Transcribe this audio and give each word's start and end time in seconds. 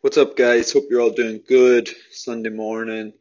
What's 0.00 0.18
up, 0.18 0.36
guys? 0.36 0.72
Hope 0.72 0.84
you're 0.90 1.00
all 1.00 1.10
doing 1.10 1.42
good. 1.46 1.88
Sunday 2.10 2.50
morning 2.50 3.12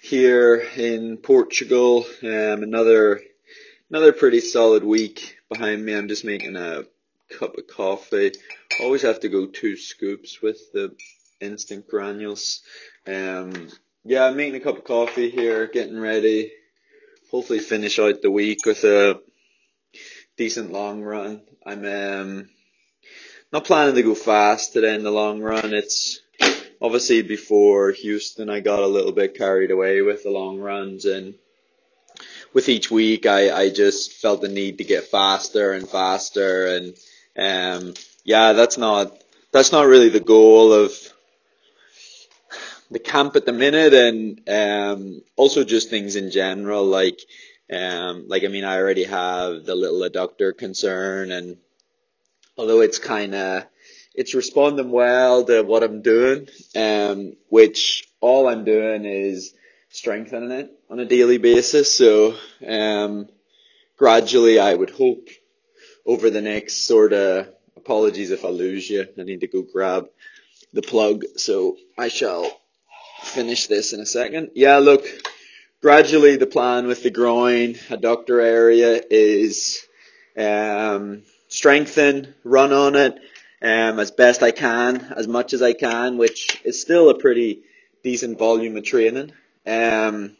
here 0.00 0.56
in 0.76 1.16
Portugal. 1.16 2.04
Um, 2.22 2.62
another 2.62 3.20
another 3.90 4.12
pretty 4.12 4.40
solid 4.40 4.84
week 4.84 5.36
behind 5.48 5.84
me. 5.84 5.94
I'm 5.94 6.08
just 6.08 6.24
making 6.24 6.56
a 6.56 6.84
cup 7.38 7.56
of 7.56 7.66
coffee. 7.66 8.32
Always 8.82 9.02
have 9.02 9.20
to 9.20 9.28
go 9.28 9.46
two 9.46 9.76
scoops 9.76 10.42
with 10.42 10.72
the 10.72 10.94
instant 11.40 11.88
granules. 11.88 12.62
Um, 13.06 13.68
yeah, 14.04 14.24
I'm 14.24 14.36
making 14.36 14.56
a 14.56 14.64
cup 14.64 14.78
of 14.78 14.84
coffee 14.84 15.30
here, 15.30 15.66
getting 15.66 15.98
ready. 15.98 16.52
Hopefully, 17.30 17.58
finish 17.58 17.98
out 17.98 18.22
the 18.22 18.30
week 18.30 18.66
with 18.66 18.84
a 18.84 19.20
decent 20.36 20.72
long 20.72 21.02
run. 21.02 21.42
I'm 21.64 21.84
um 21.84 22.48
not 23.52 23.64
planning 23.64 23.94
to 23.94 24.02
go 24.02 24.14
fast 24.14 24.72
today 24.72 24.94
in 24.94 25.04
the 25.04 25.10
long 25.10 25.40
run. 25.40 25.72
It's 25.72 26.20
obviously 26.80 27.22
before 27.22 27.92
Houston, 27.92 28.50
I 28.50 28.60
got 28.60 28.80
a 28.80 28.86
little 28.86 29.12
bit 29.12 29.36
carried 29.36 29.70
away 29.70 30.02
with 30.02 30.24
the 30.24 30.30
long 30.30 30.58
runs, 30.58 31.04
and 31.04 31.34
with 32.52 32.68
each 32.68 32.90
week, 32.90 33.26
I, 33.26 33.50
I 33.50 33.70
just 33.70 34.14
felt 34.14 34.40
the 34.40 34.48
need 34.48 34.78
to 34.78 34.84
get 34.84 35.04
faster 35.04 35.72
and 35.72 35.88
faster, 35.88 36.66
and 36.66 36.96
um, 37.36 37.94
yeah, 38.24 38.52
that's 38.52 38.78
not 38.78 39.22
that's 39.52 39.72
not 39.72 39.86
really 39.86 40.08
the 40.08 40.20
goal 40.20 40.72
of 40.72 40.92
the 42.90 42.98
camp 42.98 43.36
at 43.36 43.46
the 43.46 43.52
minute, 43.52 43.94
and 43.94 44.48
um, 44.48 45.22
also 45.36 45.64
just 45.64 45.90
things 45.90 46.16
in 46.16 46.30
general, 46.30 46.84
like 46.84 47.20
um, 47.72 48.26
like 48.28 48.44
I 48.44 48.48
mean, 48.48 48.64
I 48.64 48.78
already 48.78 49.04
have 49.04 49.64
the 49.64 49.74
little 49.74 50.00
adductor 50.00 50.56
concern, 50.56 51.30
and 51.30 51.58
although 52.56 52.80
it's 52.80 52.98
kind 52.98 53.34
of 53.34 53.66
it's 54.14 54.34
responding 54.34 54.90
well 54.90 55.44
to 55.44 55.62
what 55.62 55.82
I'm 55.82 56.00
doing, 56.00 56.48
um, 56.74 57.36
which 57.48 58.08
all 58.20 58.48
I'm 58.48 58.64
doing 58.64 59.04
is 59.04 59.54
strengthening 59.90 60.50
it 60.50 60.70
on 60.90 60.98
a 60.98 61.04
daily 61.04 61.38
basis. 61.38 61.92
So 61.92 62.34
um, 62.66 63.28
gradually, 63.98 64.58
I 64.58 64.74
would 64.74 64.90
hope 64.90 65.28
over 66.06 66.30
the 66.30 66.40
next 66.40 66.86
sort 66.86 67.12
of 67.12 67.48
apologies 67.76 68.30
if 68.30 68.44
I 68.44 68.48
lose 68.48 68.88
you. 68.88 69.06
I 69.18 69.22
need 69.22 69.40
to 69.40 69.48
go 69.48 69.62
grab 69.62 70.08
the 70.72 70.82
plug, 70.82 71.24
so 71.36 71.76
I 71.98 72.08
shall 72.08 72.50
finish 73.22 73.66
this 73.66 73.92
in 73.92 74.00
a 74.00 74.06
second. 74.06 74.52
Yeah, 74.54 74.78
look, 74.78 75.04
gradually 75.82 76.36
the 76.36 76.46
plan 76.46 76.86
with 76.86 77.02
the 77.02 77.10
groin 77.10 77.74
adductor 77.74 78.42
area 78.42 79.00
is 79.10 79.86
um, 80.36 81.22
strengthen, 81.48 82.34
run 82.44 82.72
on 82.72 82.96
it 82.96 83.14
um, 83.62 83.98
as 83.98 84.10
best 84.10 84.42
I 84.42 84.50
can, 84.50 85.12
as 85.16 85.26
much 85.26 85.52
as 85.52 85.62
I 85.62 85.72
can, 85.72 86.18
which 86.18 86.60
is 86.64 86.80
still 86.80 87.10
a 87.10 87.18
pretty 87.18 87.62
decent 88.02 88.38
volume 88.38 88.76
of 88.76 88.84
training. 88.84 89.32
Um, 89.66 90.36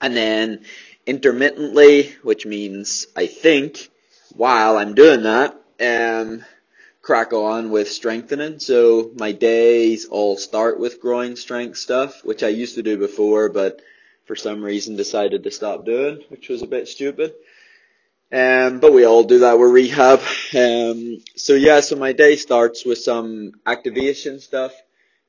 and 0.00 0.16
then 0.16 0.64
intermittently, 1.06 2.14
which 2.22 2.44
means 2.44 3.06
I 3.16 3.26
think 3.26 3.88
while 4.34 4.76
I'm 4.76 4.94
doing 4.94 5.22
that, 5.22 5.58
um, 5.80 6.44
crack 7.00 7.32
on 7.32 7.70
with 7.70 7.88
strengthening. 7.88 8.58
So 8.58 9.12
my 9.14 9.32
days 9.32 10.06
all 10.06 10.36
start 10.36 10.80
with 10.80 11.00
groin 11.00 11.36
strength 11.36 11.78
stuff, 11.78 12.24
which 12.24 12.42
I 12.42 12.48
used 12.48 12.74
to 12.74 12.82
do 12.82 12.98
before, 12.98 13.48
but 13.48 13.80
for 14.24 14.34
some 14.34 14.62
reason 14.62 14.96
decided 14.96 15.44
to 15.44 15.50
stop 15.52 15.84
doing, 15.84 16.24
which 16.28 16.48
was 16.48 16.62
a 16.62 16.66
bit 16.66 16.88
stupid. 16.88 17.32
Um, 18.32 18.80
but 18.80 18.92
we 18.92 19.04
all 19.04 19.22
do 19.22 19.38
that. 19.40 19.58
We're 19.58 19.70
rehab. 19.70 20.18
Um, 20.52 21.18
so 21.36 21.54
yeah, 21.54 21.80
so 21.80 21.94
my 21.94 22.12
day 22.12 22.34
starts 22.34 22.84
with 22.84 22.98
some 22.98 23.52
activation 23.64 24.40
stuff, 24.40 24.72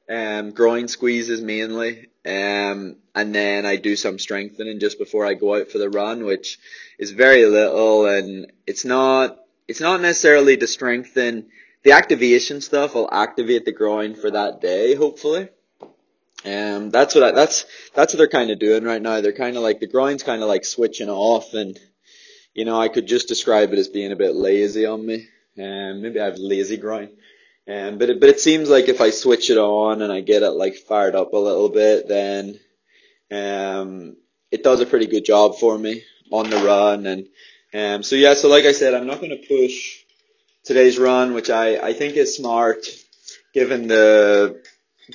um, 0.10 0.50
groin 0.50 0.88
squeezes 0.88 1.40
mainly, 1.40 2.08
um, 2.26 2.96
and 3.14 3.36
then 3.36 3.68
I 3.68 3.76
do 3.76 3.96
some 3.96 4.18
strengthening 4.18 4.80
just 4.80 4.98
before 4.98 5.28
I 5.28 5.36
go 5.36 5.56
out 5.56 5.70
for 5.70 5.78
the 5.78 5.92
run, 5.92 6.26
which 6.26 6.58
is 6.98 7.12
very 7.12 7.46
little, 7.46 8.08
and 8.08 8.52
it's 8.66 8.84
not, 8.84 9.38
it's 9.68 9.82
not 9.82 10.02
necessarily 10.02 10.58
to 10.58 10.66
strengthen 10.66 11.50
the 11.84 11.92
activation 11.92 12.62
stuff. 12.62 12.96
I'll 12.96 13.10
activate 13.12 13.66
the 13.66 13.74
groin 13.74 14.16
for 14.16 14.32
that 14.32 14.60
day, 14.60 14.96
hopefully. 14.96 15.50
Um, 16.46 16.90
that's 16.90 17.14
what 17.14 17.24
I, 17.24 17.32
that's, 17.32 17.66
that's 17.94 18.14
what 18.14 18.18
they're 18.18 18.28
kind 18.28 18.50
of 18.50 18.58
doing 18.58 18.84
right 18.84 19.02
now. 19.02 19.22
They're 19.22 19.34
kind 19.34 19.56
of 19.56 19.62
like, 19.62 19.80
the 19.80 19.88
groin's 19.88 20.24
kind 20.24 20.42
of 20.42 20.48
like 20.48 20.66
switching 20.66 21.10
off 21.10 21.54
and, 21.54 21.78
you 22.58 22.66
know, 22.66 22.82
I 22.82 22.88
could 22.90 23.06
just 23.06 23.28
describe 23.28 23.72
it 23.72 23.78
as 23.78 23.88
being 23.88 24.12
a 24.12 24.16
bit 24.16 24.34
lazy 24.36 24.88
on 24.88 25.06
me. 25.06 25.28
Um, 25.60 26.02
maybe 26.02 26.20
I 26.20 26.26
have 26.26 26.40
lazy 26.40 26.78
groin. 26.78 27.10
Um, 27.68 28.00
but 28.00 28.10
it, 28.10 28.20
but 28.20 28.30
it 28.30 28.40
seems 28.40 28.68
like 28.68 28.90
if 28.90 29.00
I 29.00 29.12
switch 29.12 29.52
it 29.52 29.60
on 29.60 30.02
and 30.02 30.12
I 30.12 30.22
get 30.22 30.42
it 30.42 30.52
like 30.52 30.76
fired 30.76 31.14
up 31.14 31.34
a 31.34 31.38
little 31.38 31.70
bit, 31.70 32.08
then 32.08 32.60
um, 33.30 34.18
it 34.50 34.64
does 34.64 34.82
a 34.82 34.88
pretty 34.88 35.06
good 35.06 35.24
job 35.24 35.60
for 35.60 35.78
me 35.78 36.04
on 36.32 36.50
the 36.50 36.58
run. 36.58 37.06
And 37.06 37.28
um, 37.76 38.02
so 38.02 38.16
yeah, 38.16 38.34
so 38.34 38.50
like 38.50 38.66
I 38.66 38.72
said, 38.72 38.96
I'm 38.96 39.06
not 39.06 39.22
going 39.22 39.40
to 39.40 39.48
push 39.48 40.00
today's 40.64 40.98
run, 40.98 41.36
which 41.36 41.52
I 41.52 41.78
I 41.78 41.94
think 41.94 42.16
is 42.16 42.36
smart, 42.36 42.88
given 43.54 43.88
the 43.88 44.64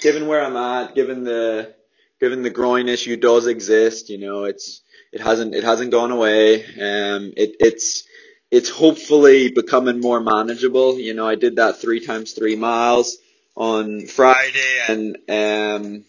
given 0.01 0.29
where 0.29 0.45
I'm 0.45 0.57
at, 0.57 0.95
given 0.95 1.25
the 1.25 1.75
given 2.21 2.43
the 2.43 2.51
groin 2.51 2.89
issue 2.89 3.17
does 3.17 3.49
exist. 3.49 4.11
You 4.11 4.19
know, 4.19 4.45
it's 4.45 4.83
it 5.13 5.21
hasn't 5.21 5.55
it 5.55 5.65
hasn't 5.65 5.91
gone 5.91 6.11
away. 6.11 6.65
Um, 6.65 7.33
it, 7.37 7.57
it's 7.61 8.05
it's 8.51 8.71
hopefully 8.71 9.51
becoming 9.51 10.01
more 10.01 10.21
manageable. 10.21 10.99
You 10.99 11.15
know, 11.15 11.27
I 11.27 11.35
did 11.35 11.57
that 11.57 11.81
three 11.81 12.05
times 12.05 12.33
three 12.33 12.57
miles 12.57 13.19
on 13.55 14.07
Friday, 14.07 14.81
and 14.89 15.17
um, 15.29 16.05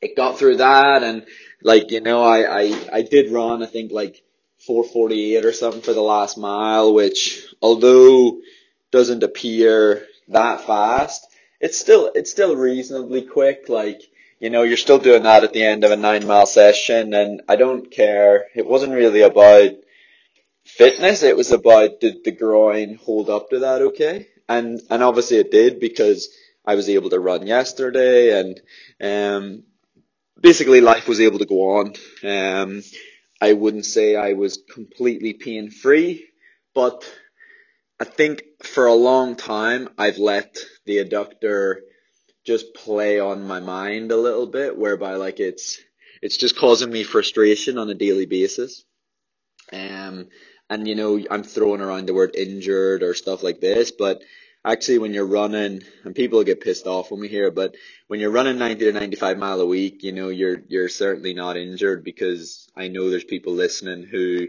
it 0.00 0.16
got 0.16 0.38
through 0.38 0.58
that, 0.58 1.02
and 1.02 1.26
like 1.62 1.90
you 1.90 2.00
know, 2.00 2.22
I 2.22 2.62
I 2.62 2.88
I 2.92 3.02
did 3.02 3.32
run 3.32 3.62
I 3.62 3.66
think 3.66 3.90
like 3.90 4.22
448 4.66 5.44
or 5.44 5.52
something 5.52 5.82
for 5.82 5.92
the 5.92 6.00
last 6.00 6.38
mile, 6.38 6.94
which 6.94 7.46
although 7.60 8.40
doesn't 8.90 9.22
appear 9.22 10.06
that 10.28 10.66
fast, 10.66 11.26
it's 11.60 11.78
still 11.78 12.10
it's 12.14 12.30
still 12.30 12.54
reasonably 12.54 13.22
quick. 13.22 13.68
Like 13.68 14.02
you 14.40 14.50
know, 14.50 14.62
you're 14.62 14.76
still 14.76 14.98
doing 14.98 15.24
that 15.24 15.44
at 15.44 15.52
the 15.52 15.64
end 15.64 15.84
of 15.84 15.90
a 15.90 15.96
nine 15.96 16.26
mile 16.26 16.46
session 16.46 17.12
and 17.14 17.42
I 17.48 17.56
don't 17.56 17.90
care. 17.90 18.46
It 18.54 18.66
wasn't 18.66 18.92
really 18.92 19.22
about 19.22 19.70
fitness. 20.64 21.22
It 21.22 21.36
was 21.36 21.50
about 21.50 22.00
did 22.00 22.24
the 22.24 22.32
groin 22.32 22.94
hold 22.96 23.30
up 23.30 23.50
to 23.50 23.60
that 23.60 23.82
okay? 23.82 24.28
And, 24.48 24.80
and 24.90 25.02
obviously 25.02 25.38
it 25.38 25.50
did 25.50 25.80
because 25.80 26.28
I 26.64 26.76
was 26.76 26.88
able 26.88 27.10
to 27.10 27.18
run 27.18 27.46
yesterday 27.46 28.38
and, 28.38 28.60
um, 29.00 29.64
basically 30.40 30.80
life 30.80 31.08
was 31.08 31.20
able 31.20 31.40
to 31.40 31.46
go 31.46 31.78
on. 31.78 31.94
Um, 32.22 32.82
I 33.40 33.52
wouldn't 33.54 33.86
say 33.86 34.14
I 34.14 34.34
was 34.34 34.62
completely 34.72 35.32
pain 35.32 35.70
free, 35.70 36.28
but 36.74 37.04
I 37.98 38.04
think 38.04 38.42
for 38.62 38.86
a 38.86 38.94
long 38.94 39.34
time 39.34 39.88
I've 39.98 40.18
let 40.18 40.58
the 40.86 40.98
adductor 40.98 41.78
just 42.48 42.72
play 42.74 43.20
on 43.20 43.46
my 43.46 43.60
mind 43.60 44.10
a 44.10 44.16
little 44.16 44.46
bit, 44.46 44.78
whereby 44.78 45.16
like 45.16 45.38
it's 45.38 45.78
it's 46.22 46.38
just 46.38 46.56
causing 46.56 46.90
me 46.90 47.04
frustration 47.04 47.76
on 47.76 47.90
a 47.90 47.94
daily 47.94 48.24
basis. 48.24 48.84
Um, 49.70 50.28
and 50.70 50.88
you 50.88 50.94
know, 50.94 51.22
I'm 51.30 51.42
throwing 51.42 51.82
around 51.82 52.06
the 52.06 52.14
word 52.14 52.34
injured 52.36 53.02
or 53.02 53.12
stuff 53.12 53.42
like 53.42 53.60
this, 53.60 53.90
but 53.90 54.22
actually 54.64 54.98
when 54.98 55.12
you're 55.12 55.26
running, 55.26 55.82
and 56.04 56.14
people 56.14 56.42
get 56.42 56.62
pissed 56.62 56.86
off 56.86 57.10
when 57.10 57.20
we 57.20 57.28
hear, 57.28 57.50
but 57.50 57.74
when 58.06 58.18
you're 58.18 58.30
running 58.30 58.56
90 58.56 58.86
to 58.86 58.92
95 58.92 59.36
mile 59.38 59.60
a 59.60 59.66
week, 59.66 60.02
you 60.02 60.12
know, 60.12 60.28
you're 60.30 60.62
you're 60.68 60.88
certainly 60.88 61.34
not 61.34 61.58
injured 61.58 62.02
because 62.02 62.66
I 62.74 62.88
know 62.88 63.10
there's 63.10 63.24
people 63.24 63.52
listening 63.52 64.04
who 64.10 64.48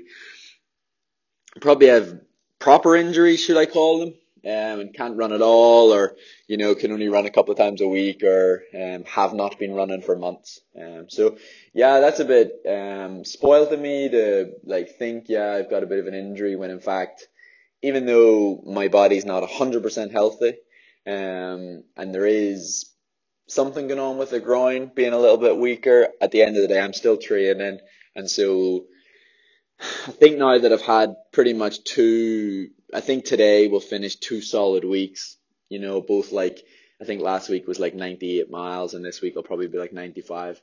probably 1.59 1.87
have 1.87 2.21
proper 2.59 2.95
injuries, 2.95 3.43
should 3.43 3.57
I 3.57 3.65
call 3.65 3.99
them? 3.99 4.13
Um, 4.45 4.79
and 4.79 4.93
can't 4.93 5.17
run 5.17 5.33
at 5.33 5.41
all, 5.41 5.93
or 5.93 6.15
you 6.47 6.57
know 6.57 6.75
can 6.75 6.91
only 6.91 7.09
run 7.09 7.25
a 7.25 7.31
couple 7.31 7.51
of 7.51 7.57
times 7.57 7.81
a 7.81 7.87
week, 7.87 8.23
or 8.23 8.63
um, 8.73 9.03
have 9.05 9.33
not 9.33 9.59
been 9.59 9.73
running 9.73 10.01
for 10.01 10.15
months. 10.15 10.61
Um, 10.79 11.09
so 11.09 11.37
yeah, 11.73 11.99
that's 11.99 12.19
a 12.19 12.25
bit 12.25 12.61
um, 12.67 13.25
spoiled 13.25 13.69
to 13.69 13.77
me 13.77 14.09
to 14.09 14.51
like 14.63 14.97
think 14.97 15.25
yeah 15.27 15.53
I've 15.53 15.69
got 15.69 15.83
a 15.83 15.87
bit 15.87 15.99
of 15.99 16.07
an 16.07 16.13
injury 16.13 16.55
when 16.55 16.71
in 16.71 16.79
fact, 16.79 17.27
even 17.81 18.05
though 18.05 18.61
my 18.65 18.87
body's 18.87 19.25
not 19.25 19.49
hundred 19.49 19.83
percent 19.83 20.11
healthy, 20.11 20.55
um, 21.05 21.83
and 21.97 22.13
there 22.13 22.27
is 22.27 22.91
something 23.47 23.87
going 23.87 23.99
on 23.99 24.17
with 24.17 24.29
the 24.29 24.39
groin 24.39 24.91
being 24.93 25.13
a 25.13 25.19
little 25.19 25.37
bit 25.37 25.57
weaker. 25.57 26.07
At 26.21 26.31
the 26.31 26.43
end 26.43 26.55
of 26.55 26.61
the 26.61 26.67
day, 26.67 26.79
I'm 26.79 26.93
still 26.93 27.17
training, 27.17 27.79
and 28.15 28.29
so 28.29 28.85
I 29.81 30.11
think 30.11 30.37
now 30.37 30.57
that 30.57 30.73
I've 30.73 30.81
had 30.81 31.15
pretty 31.31 31.53
much 31.53 31.83
two 31.83 32.69
I 32.93 33.01
think 33.01 33.25
today 33.25 33.67
we'll 33.67 33.79
finish 33.79 34.15
two 34.15 34.41
solid 34.41 34.83
weeks. 34.83 35.37
You 35.69 35.79
know, 35.79 36.01
both 36.01 36.31
like 36.31 36.63
I 37.01 37.05
think 37.05 37.21
last 37.21 37.49
week 37.49 37.67
was 37.67 37.79
like 37.79 37.93
98 37.93 38.49
miles, 38.49 38.93
and 38.93 39.05
this 39.05 39.21
week 39.21 39.33
I'll 39.37 39.43
probably 39.43 39.67
be 39.67 39.77
like 39.77 39.93
95. 39.93 40.61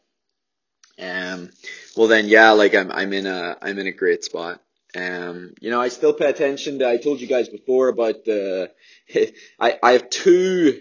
Um, 0.98 1.50
well 1.96 2.08
then, 2.08 2.28
yeah, 2.28 2.52
like 2.52 2.74
I'm 2.74 2.90
I'm 2.90 3.12
in 3.12 3.26
a 3.26 3.56
I'm 3.60 3.78
in 3.78 3.86
a 3.86 3.92
great 3.92 4.24
spot. 4.24 4.60
Um, 4.94 5.54
you 5.60 5.70
know, 5.70 5.80
I 5.80 5.88
still 5.88 6.14
pay 6.14 6.26
attention 6.26 6.78
to. 6.78 6.88
I 6.88 6.96
told 6.96 7.20
you 7.20 7.26
guys 7.26 7.48
before 7.48 7.88
about 7.88 8.24
the. 8.24 8.72
I 9.60 9.78
I 9.82 9.92
have 9.92 10.10
two 10.10 10.80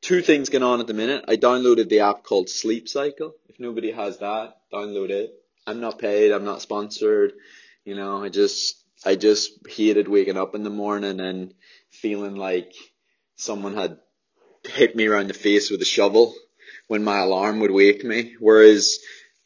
two 0.00 0.22
things 0.22 0.48
going 0.48 0.62
on 0.62 0.80
at 0.80 0.86
the 0.86 0.94
minute. 0.94 1.24
I 1.28 1.36
downloaded 1.36 1.88
the 1.88 2.00
app 2.00 2.24
called 2.24 2.48
Sleep 2.48 2.88
Cycle. 2.88 3.34
If 3.48 3.60
nobody 3.60 3.92
has 3.92 4.18
that, 4.18 4.54
download 4.72 5.10
it. 5.10 5.30
I'm 5.66 5.80
not 5.80 5.98
paid. 5.98 6.32
I'm 6.32 6.44
not 6.44 6.62
sponsored. 6.62 7.34
You 7.84 7.94
know, 7.96 8.22
I 8.22 8.28
just 8.28 8.79
I 9.04 9.16
just 9.16 9.52
hated 9.68 10.08
waking 10.08 10.36
up 10.36 10.54
in 10.54 10.62
the 10.62 10.70
morning 10.70 11.20
and 11.20 11.54
feeling 11.90 12.36
like 12.36 12.72
someone 13.36 13.74
had 13.74 13.98
hit 14.64 14.94
me 14.94 15.06
around 15.06 15.28
the 15.28 15.34
face 15.34 15.70
with 15.70 15.80
a 15.80 15.86
shovel 15.86 16.34
when 16.86 17.02
my 17.02 17.18
alarm 17.18 17.60
would 17.60 17.70
wake 17.70 18.04
me. 18.04 18.34
Whereas 18.38 18.98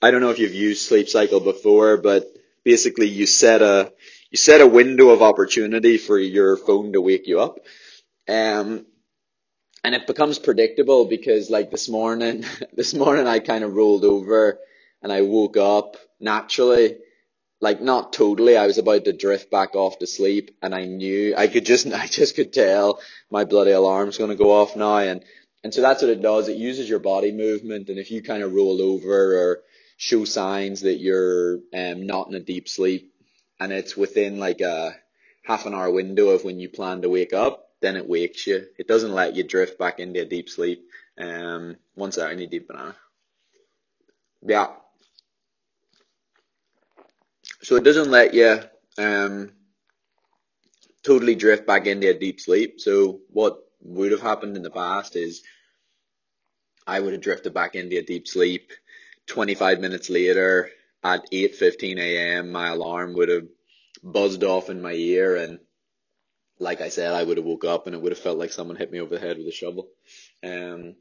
I 0.02 0.10
don't 0.10 0.20
know 0.20 0.30
if 0.30 0.38
you've 0.38 0.54
used 0.54 0.82
Sleep 0.82 1.08
Cycle 1.08 1.40
before, 1.40 1.96
but 1.98 2.26
basically 2.64 3.08
you 3.08 3.26
set 3.26 3.62
a 3.62 3.92
you 4.30 4.36
set 4.36 4.60
a 4.60 4.66
window 4.66 5.10
of 5.10 5.22
opportunity 5.22 5.96
for 5.96 6.18
your 6.18 6.56
phone 6.56 6.92
to 6.92 7.00
wake 7.00 7.28
you 7.28 7.40
up. 7.40 7.58
Um, 8.28 8.86
and 9.84 9.94
it 9.94 10.06
becomes 10.06 10.38
predictable 10.38 11.04
because 11.04 11.50
like 11.50 11.70
this 11.70 11.88
morning, 11.88 12.44
this 12.72 12.94
morning 12.94 13.28
I 13.28 13.38
kind 13.38 13.62
of 13.62 13.74
rolled 13.74 14.04
over 14.04 14.58
and 15.02 15.12
I 15.12 15.22
woke 15.22 15.56
up 15.56 15.96
naturally, 16.18 16.96
like 17.60 17.80
not 17.80 18.12
totally. 18.12 18.56
I 18.56 18.66
was 18.66 18.78
about 18.78 19.04
to 19.04 19.12
drift 19.12 19.50
back 19.50 19.74
off 19.74 19.98
to 19.98 20.06
sleep 20.06 20.56
and 20.62 20.74
I 20.74 20.84
knew 20.84 21.34
I 21.36 21.46
could 21.46 21.66
just, 21.66 21.86
I 21.92 22.06
just 22.06 22.36
could 22.36 22.52
tell 22.52 23.00
my 23.30 23.44
bloody 23.44 23.72
alarm's 23.72 24.18
going 24.18 24.30
to 24.30 24.36
go 24.36 24.52
off 24.52 24.76
now. 24.76 24.98
And, 24.98 25.24
and 25.62 25.72
so 25.72 25.80
that's 25.80 26.02
what 26.02 26.10
it 26.10 26.22
does. 26.22 26.48
It 26.48 26.56
uses 26.58 26.88
your 26.88 26.98
body 26.98 27.32
movement. 27.32 27.88
And 27.88 27.98
if 27.98 28.10
you 28.10 28.22
kind 28.22 28.42
of 28.42 28.52
roll 28.52 28.82
over 28.82 29.38
or 29.38 29.60
show 29.96 30.24
signs 30.24 30.82
that 30.82 30.98
you're 30.98 31.60
um, 31.72 32.06
not 32.06 32.28
in 32.28 32.34
a 32.34 32.40
deep 32.40 32.68
sleep 32.68 33.12
and 33.60 33.72
it's 33.72 33.96
within 33.96 34.38
like 34.38 34.60
a 34.60 34.96
half 35.44 35.66
an 35.66 35.74
hour 35.74 35.90
window 35.90 36.28
of 36.28 36.44
when 36.44 36.58
you 36.58 36.68
plan 36.68 37.02
to 37.02 37.08
wake 37.08 37.32
up, 37.32 37.70
then 37.80 37.96
it 37.96 38.08
wakes 38.08 38.46
you. 38.46 38.66
It 38.78 38.88
doesn't 38.88 39.12
let 39.12 39.36
you 39.36 39.44
drift 39.44 39.78
back 39.78 40.00
into 40.00 40.20
a 40.22 40.24
deep 40.24 40.48
sleep. 40.48 40.86
Um, 41.18 41.76
once 41.94 42.18
out, 42.18 42.30
I 42.30 42.34
need 42.34 42.50
deep 42.50 42.68
banana. 42.68 42.96
Yeah. 44.42 44.68
So 47.64 47.76
it 47.76 47.84
doesn't 47.84 48.10
let 48.10 48.34
you 48.34 48.60
um, 48.98 49.50
totally 51.02 51.34
drift 51.34 51.66
back 51.66 51.86
into 51.86 52.10
a 52.10 52.14
deep 52.14 52.38
sleep. 52.38 52.78
So 52.78 53.20
what 53.30 53.58
would 53.80 54.12
have 54.12 54.20
happened 54.20 54.56
in 54.56 54.62
the 54.62 54.70
past 54.70 55.16
is 55.16 55.42
I 56.86 57.00
would 57.00 57.14
have 57.14 57.22
drifted 57.22 57.54
back 57.54 57.74
into 57.74 57.98
a 57.98 58.02
deep 58.02 58.28
sleep. 58.28 58.72
25 59.28 59.80
minutes 59.80 60.10
later, 60.10 60.70
at 61.02 61.30
8:15 61.32 61.98
a.m., 61.98 62.52
my 62.52 62.68
alarm 62.68 63.14
would 63.14 63.30
have 63.30 63.46
buzzed 64.02 64.44
off 64.44 64.68
in 64.68 64.82
my 64.82 64.92
ear 64.92 65.36
and 65.36 65.58
like 66.58 66.82
I 66.82 66.90
said, 66.90 67.14
I 67.14 67.24
would 67.24 67.38
have 67.38 67.46
woke 67.46 67.64
up 67.64 67.86
and 67.86 67.96
it 67.96 68.02
would 68.02 68.12
have 68.12 68.18
felt 68.18 68.38
like 68.38 68.52
someone 68.52 68.76
hit 68.76 68.92
me 68.92 69.00
over 69.00 69.14
the 69.14 69.26
head 69.26 69.38
with 69.38 69.48
a 69.48 69.52
shovel. 69.52 69.88
Um, 70.42 70.96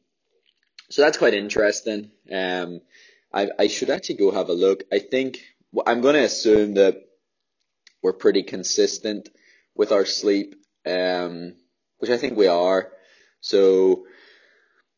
so 0.90 1.02
that's 1.02 1.18
quite 1.18 1.34
interesting. 1.34 2.12
Um, 2.32 2.82
I, 3.34 3.50
I 3.60 3.68
should 3.68 3.90
actually 3.90 4.16
go 4.16 4.32
have 4.32 4.50
a 4.50 4.54
look. 4.54 4.84
I 4.92 5.00
think 5.00 5.40
I'm 5.86 6.02
going 6.02 6.16
to 6.16 6.24
assume 6.24 6.76
that 6.76 6.98
we're 8.02 8.14
pretty 8.14 8.44
consistent 8.44 9.30
with 9.76 9.92
our 9.92 10.06
sleep, 10.06 10.56
um, 10.86 11.56
which 12.00 12.12
I 12.12 12.18
think 12.18 12.38
we 12.38 12.48
are. 12.48 12.92
So 13.42 14.06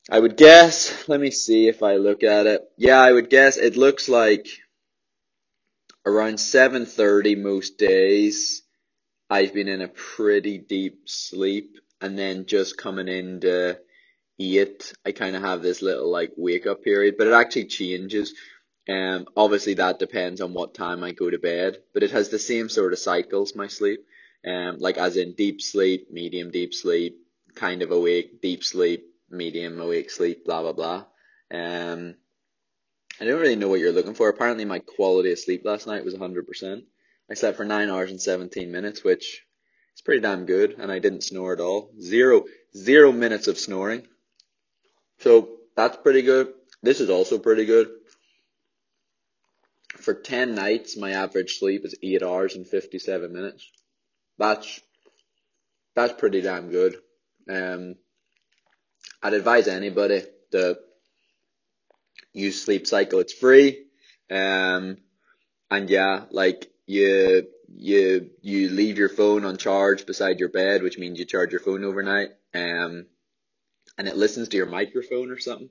I 0.10 0.19
would 0.19 0.38
guess, 0.38 1.07
let 1.07 1.19
me 1.19 1.31
see 1.31 1.68
if 1.68 1.81
I 1.81 1.95
look 1.95 2.24
at 2.24 2.48
it. 2.48 2.62
Yeah, 2.77 3.00
I 3.00 3.12
would 3.12 3.30
guess 3.30 3.57
it 3.57 3.77
looks 3.77 4.10
like 4.10 4.48
around 6.06 6.36
7.30 6.36 7.42
most 7.42 7.77
days 7.77 8.63
I've 9.30 9.54
been 9.54 9.68
in 9.68 9.81
a 9.81 9.88
pretty 9.88 10.60
deep 10.60 11.10
sleep 11.10 11.77
and 12.01 12.18
then 12.18 12.45
just 12.45 12.77
coming 12.77 13.07
into 13.07 13.80
eight, 14.39 14.94
I 15.06 15.12
kind 15.12 15.36
of 15.36 15.42
have 15.42 15.62
this 15.62 15.81
little 15.81 16.12
like 16.12 16.31
wake 16.38 16.68
up 16.68 16.83
period, 16.83 17.16
but 17.18 17.27
it 17.27 17.33
actually 17.33 17.66
changes. 17.66 18.33
Um, 18.88 19.26
obviously 19.36 19.76
that 19.76 20.00
depends 20.00 20.42
on 20.42 20.54
what 20.54 20.76
time 20.76 21.04
I 21.04 21.12
go 21.12 21.30
to 21.30 21.40
bed, 21.40 21.78
but 21.94 22.04
it 22.04 22.12
has 22.12 22.30
the 22.30 22.40
same 22.40 22.70
sort 22.70 22.94
of 22.94 23.00
cycles, 23.00 23.56
my 23.56 23.68
sleep. 23.68 24.06
Um, 24.46 24.78
like 24.78 24.98
as 24.98 25.18
in 25.18 25.34
deep 25.34 25.62
sleep, 25.62 26.12
medium 26.12 26.52
deep 26.52 26.74
sleep, 26.74 27.18
kind 27.56 27.82
of 27.82 27.92
awake, 27.92 28.42
deep 28.42 28.64
sleep, 28.64 29.06
medium 29.30 29.80
awake 29.80 30.12
sleep, 30.12 30.46
blah, 30.46 30.62
blah, 30.62 30.74
blah. 30.74 31.06
Um, 31.52 32.16
I 33.20 33.26
don't 33.26 33.40
really 33.40 33.56
know 33.56 33.70
what 33.70 33.80
you're 33.80 33.92
looking 33.92 34.14
for. 34.14 34.30
Apparently 34.30 34.66
my 34.66 34.80
quality 34.80 35.32
of 35.32 35.40
sleep 35.40 35.66
last 35.66 35.88
night 35.88 36.06
was 36.06 36.14
100%. 36.14 36.84
I 37.30 37.34
slept 37.34 37.58
for 37.58 37.66
9 37.66 37.90
hours 37.90 38.12
and 38.12 38.22
17 38.22 38.72
minutes, 38.72 39.04
which 39.04 39.44
is 39.96 40.02
pretty 40.02 40.22
damn 40.22 40.46
good, 40.46 40.76
and 40.78 40.92
I 40.92 41.00
didn't 41.00 41.24
snore 41.24 41.54
at 41.54 41.60
all. 41.60 41.92
Zero, 42.00 42.46
zero 42.76 43.12
minutes 43.12 43.48
of 43.48 43.58
snoring. 43.58 44.06
So 45.20 45.50
that's 45.76 45.98
pretty 45.98 46.22
good. 46.22 46.54
This 46.84 47.00
is 47.00 47.10
also 47.10 47.40
pretty 47.40 47.66
good. 47.66 47.90
For 49.97 50.13
10 50.13 50.56
nights, 50.56 50.97
my 50.97 51.12
average 51.12 51.59
sleep 51.59 51.86
is 51.86 51.95
8 52.01 52.24
hours 52.24 52.56
and 52.56 52.68
57 52.68 53.31
minutes. 53.31 53.69
That's, 54.38 54.81
that's 55.95 56.13
pretty 56.13 56.42
damn 56.42 56.69
good. 56.69 56.95
Um, 57.50 57.95
I'd 59.24 59.33
advise 59.33 59.68
anybody 59.68 60.24
to 60.51 60.77
use 62.33 62.63
Sleep 62.63 62.86
Cycle. 62.86 63.19
It's 63.19 63.33
free. 63.33 63.86
Um, 64.30 64.97
and 65.71 65.89
yeah, 65.89 66.25
like 66.31 66.69
you 66.86 67.48
you 67.68 68.30
you 68.41 68.69
leave 68.69 68.98
your 68.98 69.09
phone 69.09 69.45
on 69.45 69.57
charge 69.57 70.06
beside 70.06 70.39
your 70.39 70.50
bed, 70.50 70.83
which 70.83 70.98
means 70.98 71.19
you 71.19 71.25
charge 71.25 71.51
your 71.51 71.59
phone 71.59 71.83
overnight. 71.83 72.30
Um, 72.53 73.07
and 73.98 74.07
it 74.07 74.18
listens 74.18 74.50
to 74.50 74.57
your 74.57 74.65
microphone 74.65 75.31
or 75.31 75.39
something, 75.39 75.69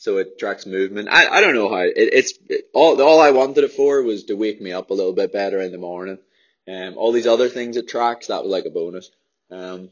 so 0.00 0.16
it 0.16 0.38
tracks 0.38 0.64
movement. 0.64 1.10
I, 1.10 1.28
I 1.28 1.40
don't 1.42 1.54
know 1.54 1.68
how 1.68 1.82
it, 1.82 1.92
it's 1.94 2.32
it, 2.48 2.70
all 2.72 3.00
all 3.02 3.20
I 3.20 3.32
wanted 3.32 3.64
it 3.64 3.72
for 3.72 4.02
was 4.02 4.24
to 4.24 4.34
wake 4.34 4.58
me 4.58 4.72
up 4.72 4.88
a 4.88 4.94
little 4.94 5.12
bit 5.12 5.30
better 5.30 5.60
in 5.60 5.72
the 5.72 5.78
morning. 5.78 6.18
Um, 6.66 6.94
all 6.96 7.12
these 7.12 7.26
other 7.26 7.50
things 7.50 7.76
it 7.76 7.86
tracks 7.86 8.28
that 8.28 8.42
was 8.42 8.50
like 8.50 8.64
a 8.64 8.70
bonus. 8.70 9.10
Um, 9.50 9.90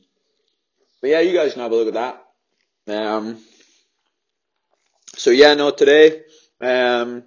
but 1.02 1.10
yeah, 1.10 1.20
you 1.20 1.34
guys 1.36 1.52
can 1.52 1.60
have 1.60 1.72
a 1.72 1.74
look 1.74 1.94
at 1.94 2.16
that. 2.86 2.96
Um, 2.96 3.38
so 5.14 5.28
yeah, 5.30 5.52
no, 5.52 5.72
today, 5.72 6.22
um, 6.62 7.22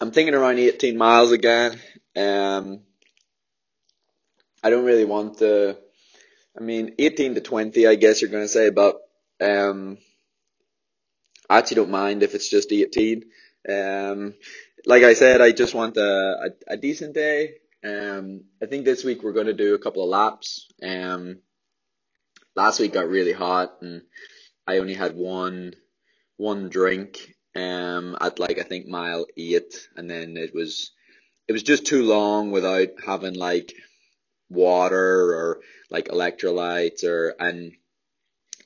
I'm 0.00 0.10
thinking 0.10 0.34
around 0.34 0.58
18 0.58 0.98
miles 0.98 1.30
again. 1.30 1.78
Um, 2.16 2.80
I 4.64 4.70
don't 4.70 4.84
really 4.84 5.04
want 5.04 5.38
to. 5.38 5.76
I 6.58 6.62
mean, 6.62 6.96
18 6.98 7.36
to 7.36 7.40
20, 7.40 7.86
I 7.86 7.94
guess 7.94 8.20
you're 8.20 8.30
going 8.30 8.42
to 8.44 8.48
say, 8.48 8.70
but 8.70 8.96
um, 9.40 9.98
I 11.50 11.58
actually 11.58 11.76
don't 11.76 11.90
mind 11.90 12.22
if 12.22 12.34
it's 12.34 12.48
just 12.48 12.72
18. 12.72 13.24
Um, 13.68 14.34
like 14.86 15.02
I 15.02 15.14
said, 15.14 15.42
I 15.42 15.52
just 15.52 15.74
want 15.74 15.96
a, 15.98 16.50
a, 16.68 16.74
a 16.74 16.76
decent 16.76 17.14
day. 17.14 17.54
Um, 17.84 18.44
I 18.62 18.66
think 18.66 18.84
this 18.84 19.04
week 19.04 19.22
we're 19.22 19.32
going 19.32 19.46
to 19.46 19.52
do 19.52 19.74
a 19.74 19.78
couple 19.78 20.02
of 20.02 20.08
laps. 20.08 20.66
Um, 20.82 21.40
last 22.56 22.80
week 22.80 22.92
got 22.92 23.08
really 23.08 23.32
hot 23.32 23.82
and 23.82 24.02
I 24.66 24.78
only 24.78 24.94
had 24.94 25.16
one 25.16 25.74
one 26.36 26.68
drink 26.68 27.34
um, 27.56 28.16
at 28.20 28.38
like 28.38 28.58
I 28.58 28.62
think 28.62 28.86
mile 28.86 29.26
eight, 29.36 29.88
and 29.96 30.08
then 30.08 30.36
it 30.36 30.54
was 30.54 30.92
it 31.48 31.52
was 31.52 31.64
just 31.64 31.86
too 31.86 32.04
long 32.04 32.52
without 32.52 32.90
having 33.04 33.34
like 33.34 33.72
water 34.48 35.34
or 35.34 35.60
like 35.90 36.06
electrolytes 36.08 37.02
or 37.02 37.34
and 37.40 37.72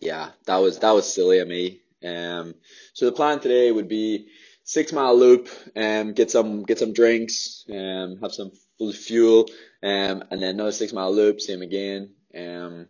yeah, 0.01 0.31
that 0.47 0.59
was 0.59 0.81
that 0.81 0.93
was 0.93 1.13
silly 1.13 1.39
of 1.39 1.49
me. 1.49 1.81
Um, 2.05 2.55
so 2.93 3.07
the 3.07 3.13
plan 3.13 3.41
today 3.41 3.71
would 3.71 3.89
be 3.89 4.29
six 4.65 4.93
mile 4.93 5.17
loop, 5.17 5.49
um, 5.77 6.13
get 6.13 6.31
some 6.31 6.65
get 6.65 6.79
some 6.79 6.93
drinks, 6.93 7.65
um, 7.71 8.19
have 8.21 8.33
some 8.33 8.53
fuel, 8.93 9.49
um, 9.83 10.25
and 10.31 10.43
then 10.43 10.51
another 10.51 10.73
six 10.73 10.93
mile 10.93 11.15
loop, 11.15 11.41
same 11.41 11.63
again. 11.63 12.11
Um, 12.35 12.89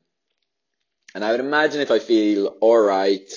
and 1.15 1.25
I 1.25 1.31
would 1.31 1.41
imagine 1.41 1.81
if 1.81 1.91
I 1.91 1.99
feel 1.99 2.57
alright 2.61 3.31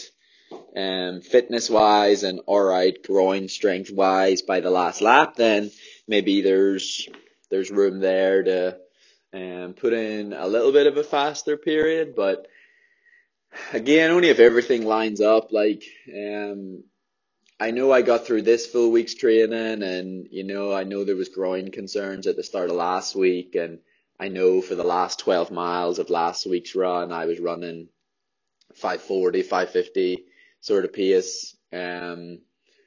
um, 0.76 1.22
fitness 1.22 1.70
wise 1.70 2.24
and 2.24 2.40
alright 2.48 3.04
groin 3.04 3.50
strength 3.50 3.92
wise 3.92 4.42
by 4.42 4.62
the 4.62 4.72
last 4.72 5.02
lap, 5.02 5.36
then 5.36 5.72
maybe 6.08 6.42
there's 6.42 7.08
there's 7.50 7.72
room 7.72 8.00
there 8.00 8.44
to 8.44 8.78
um, 9.34 9.74
put 9.74 9.94
in 9.94 10.34
a 10.34 10.48
little 10.48 10.72
bit 10.72 10.88
of 10.88 10.98
a 10.98 11.04
faster 11.04 11.58
period. 11.58 12.16
But 12.16 12.48
again, 13.74 14.12
only 14.12 14.30
if 14.30 14.40
everything 14.40 14.86
lines 14.86 15.22
up. 15.22 15.52
Like 15.52 15.84
um, 16.14 16.84
I 17.60 17.72
know 17.72 17.92
I 17.92 18.02
got 18.02 18.26
through 18.26 18.44
this 18.44 18.68
full 18.68 18.92
week's 18.92 19.16
training, 19.16 19.84
and 19.84 20.28
you 20.30 20.44
know 20.44 20.74
I 20.74 20.84
know 20.84 21.04
there 21.04 21.16
was 21.16 21.30
groin 21.30 21.72
concerns 21.72 22.28
at 22.28 22.36
the 22.36 22.44
start 22.44 22.70
of 22.70 22.76
last 22.76 23.16
week, 23.16 23.56
and 23.56 23.80
I 24.20 24.30
know 24.30 24.62
for 24.62 24.76
the 24.76 24.84
last 24.84 25.20
12 25.20 25.52
miles 25.52 26.00
of 26.00 26.10
last 26.10 26.46
week's 26.46 26.76
run, 26.76 27.12
I 27.12 27.26
was 27.26 27.40
running 27.40 27.90
540, 28.76 29.44
550 29.44 30.26
sort 30.60 30.86
of 30.86 30.94
pace. 30.94 31.56
Um, 31.72 32.40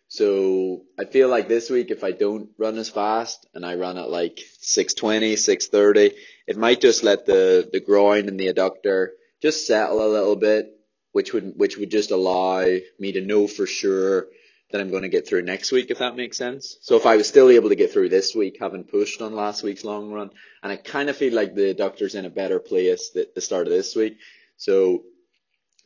so 0.09 0.83
I 0.99 1.05
feel 1.05 1.29
like 1.29 1.47
this 1.47 1.71
week, 1.71 1.93
if 1.93 2.03
I 2.03 2.11
don't 2.11 2.51
run 2.59 2.79
as 2.79 2.89
fast 2.89 3.47
and 3.55 3.65
I 3.65 3.77
run 3.77 3.97
at 3.97 4.11
like 4.11 4.41
620, 4.59 5.37
630, 5.37 6.17
it 6.49 6.57
might 6.57 6.81
just 6.81 7.05
let 7.05 7.27
the, 7.27 7.69
the 7.73 7.79
groin 7.79 8.27
and 8.27 8.39
the 8.39 8.53
adductor 8.53 9.11
just 9.43 9.67
settle 9.67 10.05
a 10.05 10.09
little 10.09 10.37
bit. 10.37 10.69
which 11.13 11.33
would 11.33 11.55
which 11.57 11.77
would 11.79 11.91
just 11.91 12.11
allow 12.11 12.65
me 12.99 13.13
to 13.13 13.21
know 13.21 13.47
for 13.47 13.67
sure 13.67 14.27
that 14.71 14.81
I'm 14.81 14.91
going 14.91 15.03
to 15.03 15.09
get 15.09 15.27
through 15.27 15.43
next 15.43 15.73
week, 15.73 15.91
if 15.91 15.99
that 15.99 16.17
makes 16.17 16.37
sense. 16.37 16.77
So 16.83 16.97
if 16.97 17.07
I 17.07 17.17
was 17.17 17.29
still 17.29 17.51
able 17.51 17.71
to 17.71 17.75
get 17.77 17.93
through 17.93 18.11
this 18.11 18.35
week, 18.37 18.59
having 18.61 18.85
pushed 18.85 19.21
on 19.21 19.35
last 19.35 19.63
week's 19.65 19.85
long 19.85 20.13
run, 20.13 20.31
and 20.63 20.73
I 20.73 20.77
kind 20.77 21.11
of 21.11 21.17
feel 21.17 21.35
like 21.35 21.55
the 21.55 21.75
doctor's 21.75 22.15
in 22.15 22.25
a 22.25 22.31
better 22.31 22.61
place 22.61 23.11
at 23.17 23.35
the 23.35 23.41
start 23.41 23.67
of 23.67 23.73
this 23.73 23.97
week. 23.97 24.19
So 24.57 25.05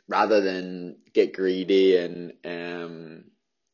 rather 0.09 0.43
than 0.43 0.99
get 1.15 1.33
greedy 1.35 1.97
and 1.97 2.33
um, 2.45 3.25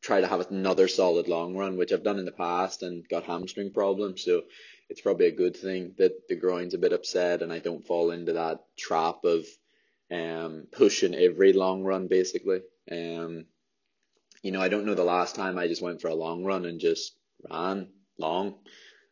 try 0.03 0.21
to 0.21 0.29
have 0.29 0.49
another 0.51 0.87
solid 0.89 1.27
long 1.29 1.57
run, 1.57 1.77
which 1.77 1.93
I've 1.93 2.05
done 2.05 2.21
in 2.21 2.25
the 2.25 2.33
past 2.33 2.85
and 2.85 3.09
got 3.09 3.25
hamstring 3.25 3.73
problems, 3.73 4.25
so 4.25 4.43
it's 4.89 5.01
probably 5.01 5.27
a 5.27 5.33
good 5.33 5.57
thing 5.57 5.95
that 5.99 6.29
the 6.29 6.37
groin's 6.37 6.75
a 6.75 6.79
bit 6.79 6.93
upset 6.93 7.43
and 7.43 7.53
I 7.53 7.59
don't 7.59 7.87
fall 7.87 8.13
into 8.13 8.35
that 8.35 8.61
trap 8.79 9.25
of 9.25 9.45
um, 10.11 10.67
pushing 10.73 11.15
every 11.15 11.53
long 11.53 11.85
run 11.85 12.09
basically. 12.09 12.61
Um, 12.91 13.47
you 14.43 14.53
know, 14.53 14.61
I 14.61 14.69
don't 14.69 14.87
know 14.87 14.95
the 14.95 15.05
last 15.05 15.35
time 15.35 15.59
I 15.59 15.69
just 15.69 15.83
went 15.83 16.01
for 16.01 16.09
a 16.09 16.15
long 16.15 16.45
run 16.45 16.65
and 16.65 16.81
just 16.81 17.15
ran 17.51 17.89
long 18.19 18.55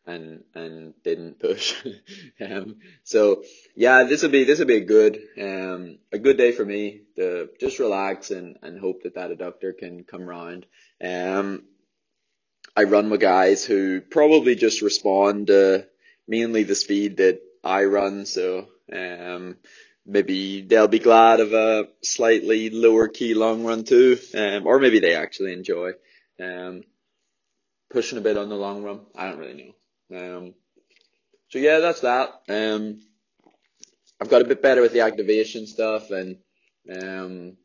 and 0.05 0.43
and 0.55 0.93
didn't 1.03 1.39
push. 1.39 1.75
um, 2.41 2.77
so 3.03 3.43
yeah, 3.75 4.03
this 4.03 4.23
will 4.23 4.29
be 4.29 4.43
this 4.43 4.59
will 4.59 4.65
be 4.65 4.77
a 4.77 4.81
good 4.85 5.21
um 5.39 5.99
a 6.11 6.19
good 6.19 6.37
day 6.37 6.51
for 6.51 6.65
me 6.65 7.01
to 7.15 7.49
just 7.59 7.79
relax 7.79 8.31
and 8.31 8.57
and 8.61 8.79
hope 8.79 9.03
that 9.03 9.15
that 9.15 9.31
adductor 9.31 9.77
can 9.77 10.03
come 10.03 10.23
round. 10.23 10.65
Um, 11.03 11.63
I 12.75 12.83
run 12.83 13.09
with 13.09 13.21
guys 13.21 13.65
who 13.65 14.01
probably 14.01 14.55
just 14.55 14.81
respond 14.81 15.47
to 15.47 15.87
mainly 16.27 16.63
the 16.63 16.75
speed 16.75 17.17
that 17.17 17.41
I 17.63 17.83
run, 17.85 18.25
so 18.25 18.67
um 18.91 19.57
maybe 20.09 20.61
they'll 20.61 20.87
be 20.87 20.99
glad 20.99 21.39
of 21.39 21.53
a 21.53 21.87
slightly 22.01 22.69
lower 22.69 23.07
key 23.07 23.33
long 23.33 23.63
run 23.63 23.83
too, 23.83 24.17
um, 24.35 24.65
or 24.65 24.79
maybe 24.79 24.99
they 24.99 25.15
actually 25.15 25.53
enjoy 25.53 25.91
um, 26.39 26.83
pushing 27.89 28.17
a 28.17 28.21
bit 28.21 28.37
on 28.37 28.49
the 28.49 28.55
long 28.55 28.83
run. 28.83 29.01
I 29.15 29.29
don't 29.29 29.39
really 29.39 29.75
know. 30.09 30.37
Um, 30.37 30.53
so 31.49 31.59
yeah, 31.59 31.79
that's 31.79 32.01
that. 32.01 32.29
Um, 32.49 33.01
I've 34.19 34.29
got 34.29 34.41
a 34.41 34.45
bit 34.45 34.61
better 34.61 34.81
with 34.81 34.93
the 34.93 35.01
activation 35.01 35.67
stuff 35.67 36.11
and 36.11 36.37
um, 36.91 37.57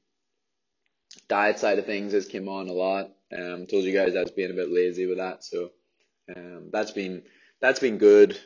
diet 1.29 1.59
side 1.59 1.79
of 1.79 1.87
things 1.87 2.13
has 2.13 2.27
came 2.27 2.49
on 2.49 2.69
a 2.69 2.73
lot. 2.73 3.11
Um, 3.37 3.67
told 3.67 3.85
you 3.85 3.93
guys 3.93 4.15
I 4.15 4.23
was 4.23 4.31
being 4.31 4.51
a 4.51 4.55
bit 4.55 4.71
lazy 4.71 5.07
with 5.07 5.19
that, 5.19 5.43
so 5.43 5.71
um, 6.35 6.69
that's 6.71 6.93
been 6.93 7.23
that's 7.61 7.81
been 7.81 7.99
good 7.99 8.39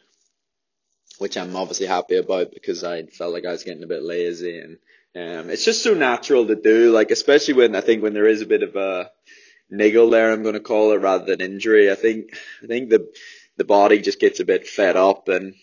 which 1.19 1.37
I'm 1.37 1.57
obviously 1.57 1.87
happy 1.87 2.17
about 2.17 2.53
because 2.53 2.85
I 2.85 3.05
felt 3.05 3.33
like 3.33 3.45
I 3.45 3.53
was 3.53 3.65
getting 3.65 3.83
a 3.83 3.89
bit 3.89 4.03
lazy 4.03 4.59
and 4.59 4.79
um, 5.15 5.51
it's 5.51 5.65
just 5.65 5.83
so 5.83 5.95
natural 5.95 6.47
to 6.47 6.55
do, 6.55 6.93
like 6.93 7.11
especially 7.11 7.55
when 7.55 7.75
I 7.75 7.81
think 7.81 8.03
when 8.03 8.15
there 8.15 8.29
is 8.29 8.43
a 8.43 8.47
bit 8.47 8.63
of 8.63 8.77
a 8.77 9.11
niggle 9.71 10.11
there, 10.11 10.31
I'm 10.33 10.43
going 10.43 10.55
to 10.55 10.61
call 10.61 10.93
it 10.93 11.01
rather 11.01 11.25
than 11.25 11.41
injury. 11.41 11.91
I 11.91 11.95
think 11.95 12.37
I 12.63 12.67
think 12.67 12.91
the 12.91 13.09
the 13.57 13.65
body 13.65 14.01
just 14.01 14.21
gets 14.21 14.39
a 14.41 14.45
bit 14.45 14.69
fed 14.69 14.97
up 14.97 15.29
and 15.29 15.55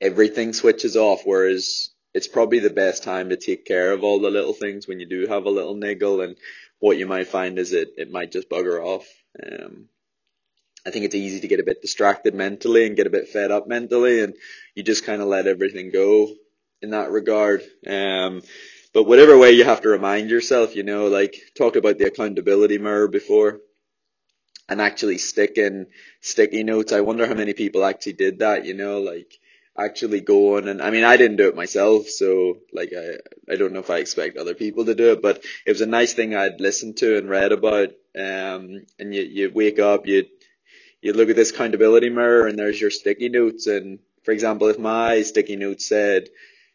everything 0.00 0.52
switches 0.52 0.96
off. 0.96 1.22
Whereas 1.24 1.90
it's 2.14 2.28
probably 2.28 2.60
the 2.60 2.70
best 2.70 3.02
time 3.02 3.28
to 3.28 3.36
take 3.36 3.66
care 3.66 3.92
of 3.92 4.04
all 4.04 4.20
the 4.20 4.30
little 4.30 4.54
things 4.54 4.88
when 4.88 5.00
you 5.00 5.06
do 5.06 5.26
have 5.26 5.44
a 5.44 5.50
little 5.50 5.74
niggle. 5.74 6.22
And 6.22 6.36
what 6.78 6.96
you 6.96 7.06
might 7.06 7.28
find 7.28 7.58
is 7.58 7.72
it 7.72 7.94
it 7.96 8.10
might 8.10 8.32
just 8.32 8.48
bugger 8.48 8.82
off. 8.82 9.06
Um, 9.44 9.88
I 10.86 10.90
think 10.90 11.04
it's 11.04 11.16
easy 11.16 11.40
to 11.40 11.48
get 11.48 11.58
a 11.58 11.64
bit 11.64 11.82
distracted 11.82 12.34
mentally 12.34 12.86
and 12.86 12.96
get 12.96 13.08
a 13.08 13.10
bit 13.10 13.28
fed 13.28 13.50
up 13.50 13.66
mentally, 13.66 14.22
and 14.22 14.34
you 14.74 14.84
just 14.84 15.04
kind 15.04 15.20
of 15.20 15.28
let 15.28 15.48
everything 15.48 15.90
go 15.90 16.28
in 16.80 16.90
that 16.90 17.10
regard. 17.10 17.62
Um, 17.86 18.42
but 18.94 19.04
whatever 19.04 19.36
way 19.36 19.50
you 19.50 19.64
have 19.64 19.82
to 19.82 19.88
remind 19.88 20.30
yourself, 20.30 20.76
you 20.76 20.84
know, 20.84 21.08
like 21.08 21.34
talk 21.58 21.74
about 21.74 21.98
the 21.98 22.06
accountability 22.06 22.78
mirror 22.78 23.08
before, 23.08 23.60
and 24.68 24.80
actually 24.80 25.18
sticking 25.18 25.86
sticky 26.20 26.62
notes. 26.62 26.92
I 26.92 27.00
wonder 27.00 27.26
how 27.26 27.34
many 27.34 27.52
people 27.52 27.84
actually 27.84 28.14
did 28.14 28.38
that. 28.38 28.64
You 28.64 28.74
know, 28.74 29.00
like 29.00 29.32
actually 29.78 30.20
going 30.20 30.68
and 30.68 30.80
I 30.80 30.90
mean 30.90 31.04
I 31.04 31.16
didn't 31.16 31.36
do 31.36 31.48
it 31.48 31.56
myself, 31.56 32.08
so 32.08 32.58
like 32.72 32.92
I 32.96 33.52
I 33.52 33.56
don't 33.56 33.72
know 33.72 33.80
if 33.80 33.90
I 33.90 33.98
expect 33.98 34.36
other 34.36 34.54
people 34.54 34.84
to 34.84 34.94
do 34.94 35.12
it, 35.12 35.20
but 35.20 35.44
it 35.66 35.72
was 35.72 35.80
a 35.80 35.86
nice 35.86 36.14
thing 36.14 36.34
I'd 36.34 36.60
listened 36.60 36.96
to 36.98 37.18
and 37.18 37.28
read 37.28 37.52
about. 37.52 37.88
Um, 38.16 38.86
and 38.98 39.14
you 39.14 39.22
you 39.22 39.50
wake 39.52 39.78
up, 39.78 40.06
you 40.06 40.26
you 41.02 41.12
look 41.12 41.28
at 41.30 41.36
this 41.36 41.50
accountability 41.50 42.10
mirror 42.10 42.46
and 42.46 42.58
there's 42.58 42.80
your 42.80 42.90
sticky 42.90 43.28
notes. 43.28 43.66
And 43.66 43.98
for 44.24 44.32
example, 44.32 44.68
if 44.68 44.78
my 44.78 45.22
sticky 45.22 45.56
note 45.56 45.80
said, 45.80 46.28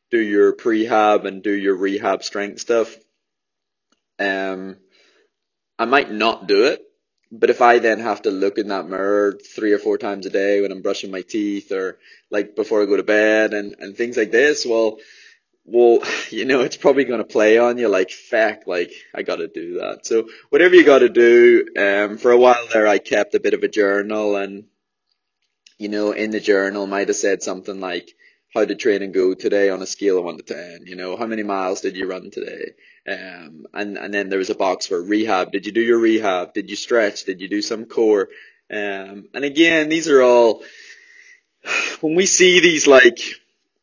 do 0.10 0.20
your 0.20 0.54
prehab 0.54 1.26
and 1.26 1.42
do 1.42 1.52
your 1.52 1.76
rehab 1.76 2.24
strength 2.24 2.60
stuff, 2.60 2.96
um, 4.20 4.78
I 5.80 5.86
might 5.86 6.12
not 6.12 6.48
do 6.48 6.66
it. 6.66 6.82
But 7.34 7.50
if 7.50 7.62
I 7.62 7.80
then 7.80 8.02
have 8.02 8.24
to 8.24 8.32
look 8.32 8.58
in 8.58 8.68
that 8.68 8.90
mirror 8.90 9.40
three 9.56 9.72
or 9.72 9.80
four 9.80 9.98
times 9.98 10.26
a 10.26 10.30
day 10.30 10.62
when 10.62 10.72
I'm 10.72 10.82
brushing 10.82 11.12
my 11.12 11.22
teeth 11.22 11.72
or 11.72 11.98
like 12.30 12.58
before 12.58 12.82
I 12.82 12.86
go 12.86 12.98
to 12.98 13.04
bed 13.04 13.54
and, 13.54 13.76
and 13.80 13.96
things 13.96 14.18
like 14.18 14.32
this, 14.32 14.66
well, 14.66 14.98
well, 15.72 16.00
you 16.30 16.46
know, 16.46 16.62
it's 16.62 16.78
probably 16.78 17.06
going 17.06 17.20
to 17.20 17.26
play 17.26 17.58
on 17.58 17.78
you 17.78 17.88
like, 17.88 18.12
feck, 18.12 18.68
like, 18.68 18.92
I 19.16 19.24
got 19.24 19.38
to 19.38 19.48
do 19.48 19.80
that. 19.80 20.06
So 20.06 20.28
whatever 20.50 20.76
you 20.76 20.84
got 20.84 21.00
to 21.00 21.10
do, 21.10 21.66
um, 21.78 22.18
for 22.18 22.32
a 22.32 22.38
while 22.38 22.68
there, 22.72 22.88
I 22.88 22.98
kept 22.98 23.36
a 23.36 23.40
bit 23.40 23.54
of 23.54 23.64
a 23.64 23.68
journal 23.68 24.36
and, 24.36 24.66
you 25.78 25.90
know, 25.90 26.12
in 26.12 26.32
the 26.32 26.40
journal 26.40 26.86
might 26.88 27.08
have 27.08 27.18
said 27.18 27.42
something 27.42 27.80
like, 27.80 28.12
how 28.54 28.66
did 28.66 28.80
training 28.80 29.14
go 29.14 29.34
today 29.34 29.70
on 29.70 29.82
a 29.82 29.86
scale 29.86 30.18
of 30.18 30.26
one 30.26 30.38
to 30.38 30.44
ten? 30.44 30.82
You 30.86 30.98
know, 30.98 31.16
how 31.16 31.26
many 31.26 31.44
miles 31.44 31.80
did 31.82 31.96
you 31.96 32.06
run 32.06 32.32
today? 32.32 32.72
Um, 33.08 33.66
and, 33.74 33.98
and 33.98 34.14
then 34.14 34.30
there 34.30 34.40
was 34.40 34.50
a 34.50 34.56
box 34.56 34.88
for 34.88 35.02
rehab. 35.02 35.54
Did 35.54 35.66
you 35.66 35.72
do 35.72 35.82
your 35.82 36.00
rehab? 36.00 36.54
Did 36.54 36.70
you 36.70 36.76
stretch? 36.76 37.24
Did 37.24 37.40
you 37.40 37.48
do 37.48 37.62
some 37.62 37.86
core? 37.86 38.28
Um, 38.70 39.30
and 39.34 39.46
again, 39.46 39.88
these 39.88 40.10
are 40.10 40.22
all, 40.22 40.64
when 42.02 42.16
we 42.16 42.26
see 42.26 42.60
these 42.60 42.88
like 42.88 43.20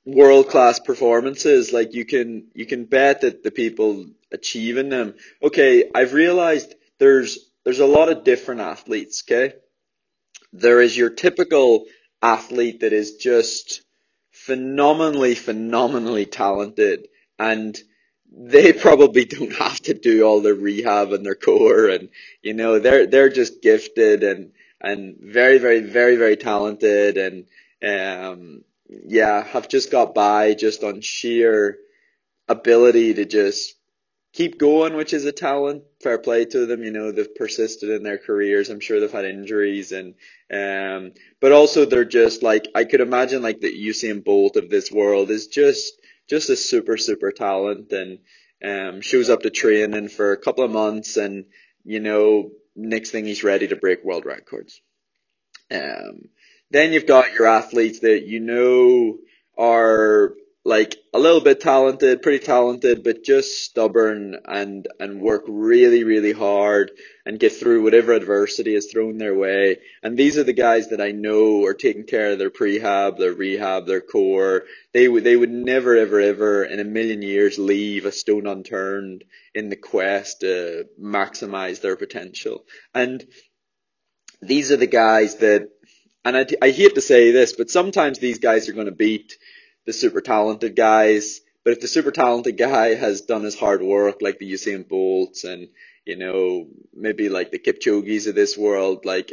world 0.08 0.48
class 0.48 0.78
performances, 0.78 1.72
like 1.72 1.92
you 1.92 2.04
can 2.04 2.48
you 2.54 2.66
can 2.66 2.84
bet 2.86 3.20
that 3.20 3.42
the 3.42 3.50
people 3.50 4.06
achieving 4.32 4.88
them. 4.88 5.14
Okay, 5.42 5.90
I've 5.94 6.14
realized 6.14 6.74
there's 6.98 7.38
there's 7.64 7.80
a 7.80 7.86
lot 7.86 8.08
of 8.08 8.24
different 8.24 8.62
athletes, 8.62 9.22
okay? 9.24 9.54
There 10.52 10.80
is 10.80 10.96
your 10.96 11.10
typical 11.10 11.84
athlete 12.22 12.80
that 12.80 12.94
is 12.94 13.16
just 13.16 13.82
phenomenally, 14.32 15.34
phenomenally 15.34 16.24
talented 16.24 17.08
and 17.38 17.78
they 18.32 18.72
probably 18.86 19.26
don't 19.26 19.54
have 19.54 19.80
to 19.80 19.94
do 19.94 20.22
all 20.22 20.40
their 20.40 20.54
rehab 20.54 21.12
and 21.12 21.24
their 21.24 21.34
core 21.34 21.88
and 21.88 22.08
you 22.42 22.54
know 22.54 22.78
they're 22.78 23.06
they're 23.06 23.28
just 23.28 23.62
gifted 23.62 24.22
and 24.22 24.52
and 24.80 25.16
very 25.20 25.58
very 25.58 25.80
very 25.80 26.16
very 26.16 26.36
talented 26.36 27.16
and 27.18 27.44
um 27.82 28.64
yeah, 28.88 29.44
have 29.44 29.68
just 29.68 29.90
got 29.90 30.14
by 30.14 30.54
just 30.54 30.82
on 30.82 31.00
sheer 31.00 31.78
ability 32.48 33.14
to 33.14 33.24
just 33.24 33.74
keep 34.32 34.58
going, 34.58 34.94
which 34.94 35.12
is 35.12 35.24
a 35.24 35.32
talent. 35.32 35.82
Fair 36.00 36.18
play 36.18 36.44
to 36.44 36.66
them. 36.66 36.82
You 36.82 36.90
know, 36.90 37.12
they've 37.12 37.34
persisted 37.34 37.90
in 37.90 38.02
their 38.02 38.18
careers. 38.18 38.70
I'm 38.70 38.80
sure 38.80 39.00
they've 39.00 39.10
had 39.10 39.24
injuries 39.24 39.92
and, 39.92 40.14
um, 40.52 41.12
but 41.40 41.52
also 41.52 41.84
they're 41.84 42.04
just 42.04 42.42
like, 42.42 42.68
I 42.74 42.84
could 42.84 43.00
imagine 43.00 43.42
like 43.42 43.60
the 43.60 43.72
Usain 43.72 44.24
Bolt 44.24 44.56
of 44.56 44.70
this 44.70 44.90
world 44.90 45.30
is 45.30 45.48
just, 45.48 45.94
just 46.28 46.50
a 46.50 46.56
super, 46.56 46.96
super 46.96 47.32
talent 47.32 47.92
and, 47.92 48.18
um, 48.64 49.00
shows 49.00 49.30
up 49.30 49.42
to 49.42 49.50
training 49.50 50.08
for 50.08 50.32
a 50.32 50.40
couple 50.40 50.64
of 50.64 50.70
months 50.70 51.16
and, 51.16 51.46
you 51.84 52.00
know, 52.00 52.50
next 52.76 53.10
thing 53.10 53.24
he's 53.24 53.44
ready 53.44 53.68
to 53.68 53.76
break 53.76 54.04
world 54.04 54.24
records. 54.24 54.80
Um, 55.70 56.28
then 56.70 56.92
you've 56.92 57.06
got 57.06 57.32
your 57.32 57.46
athletes 57.46 58.00
that 58.00 58.26
you 58.26 58.40
know 58.40 59.18
are 59.56 60.34
like 60.68 60.96
a 61.14 61.18
little 61.18 61.40
bit 61.40 61.60
talented, 61.60 62.20
pretty 62.20 62.44
talented, 62.44 63.02
but 63.02 63.24
just 63.24 63.64
stubborn 63.64 64.36
and, 64.44 64.86
and 65.00 65.18
work 65.18 65.44
really, 65.48 66.04
really 66.04 66.32
hard 66.32 66.90
and 67.24 67.40
get 67.40 67.52
through 67.52 67.82
whatever 67.82 68.12
adversity 68.12 68.74
is 68.74 68.90
thrown 68.92 69.16
their 69.16 69.34
way. 69.34 69.78
And 70.02 70.14
these 70.14 70.36
are 70.36 70.44
the 70.44 70.52
guys 70.52 70.88
that 70.88 71.00
I 71.00 71.12
know 71.12 71.64
are 71.64 71.72
taking 71.72 72.04
care 72.04 72.32
of 72.32 72.38
their 72.38 72.50
prehab, 72.50 73.16
their 73.16 73.32
rehab, 73.32 73.86
their 73.86 74.02
core. 74.02 74.64
They 74.92 75.08
would, 75.08 75.24
they 75.24 75.36
would 75.36 75.50
never, 75.50 75.96
ever, 75.96 76.20
ever 76.20 76.64
in 76.64 76.80
a 76.80 76.84
million 76.84 77.22
years 77.22 77.58
leave 77.58 78.04
a 78.04 78.12
stone 78.12 78.46
unturned 78.46 79.24
in 79.54 79.70
the 79.70 79.76
quest 79.76 80.40
to 80.40 80.84
maximize 81.00 81.80
their 81.80 81.96
potential. 81.96 82.66
And 82.94 83.24
these 84.42 84.70
are 84.70 84.76
the 84.76 84.86
guys 84.86 85.36
that 85.36 85.70
and 86.28 86.36
I, 86.36 86.66
I 86.66 86.70
hate 86.70 86.94
to 86.94 87.00
say 87.00 87.30
this, 87.30 87.52
but 87.52 87.70
sometimes 87.70 88.18
these 88.18 88.38
guys 88.38 88.68
are 88.68 88.72
going 88.72 88.86
to 88.86 88.92
beat 88.92 89.38
the 89.86 89.92
super 89.92 90.20
talented 90.20 90.76
guys. 90.76 91.40
But 91.64 91.72
if 91.72 91.80
the 91.80 91.88
super 91.88 92.10
talented 92.10 92.56
guy 92.56 92.94
has 92.94 93.22
done 93.22 93.42
his 93.42 93.58
hard 93.58 93.82
work, 93.82 94.18
like 94.20 94.38
the 94.38 94.50
Usain 94.50 94.88
Bolts 94.88 95.44
and 95.44 95.68
you 96.04 96.16
know 96.16 96.68
maybe 96.94 97.28
like 97.28 97.50
the 97.50 97.58
Kipchoge's 97.58 98.26
of 98.26 98.34
this 98.34 98.56
world, 98.56 99.04
like 99.04 99.32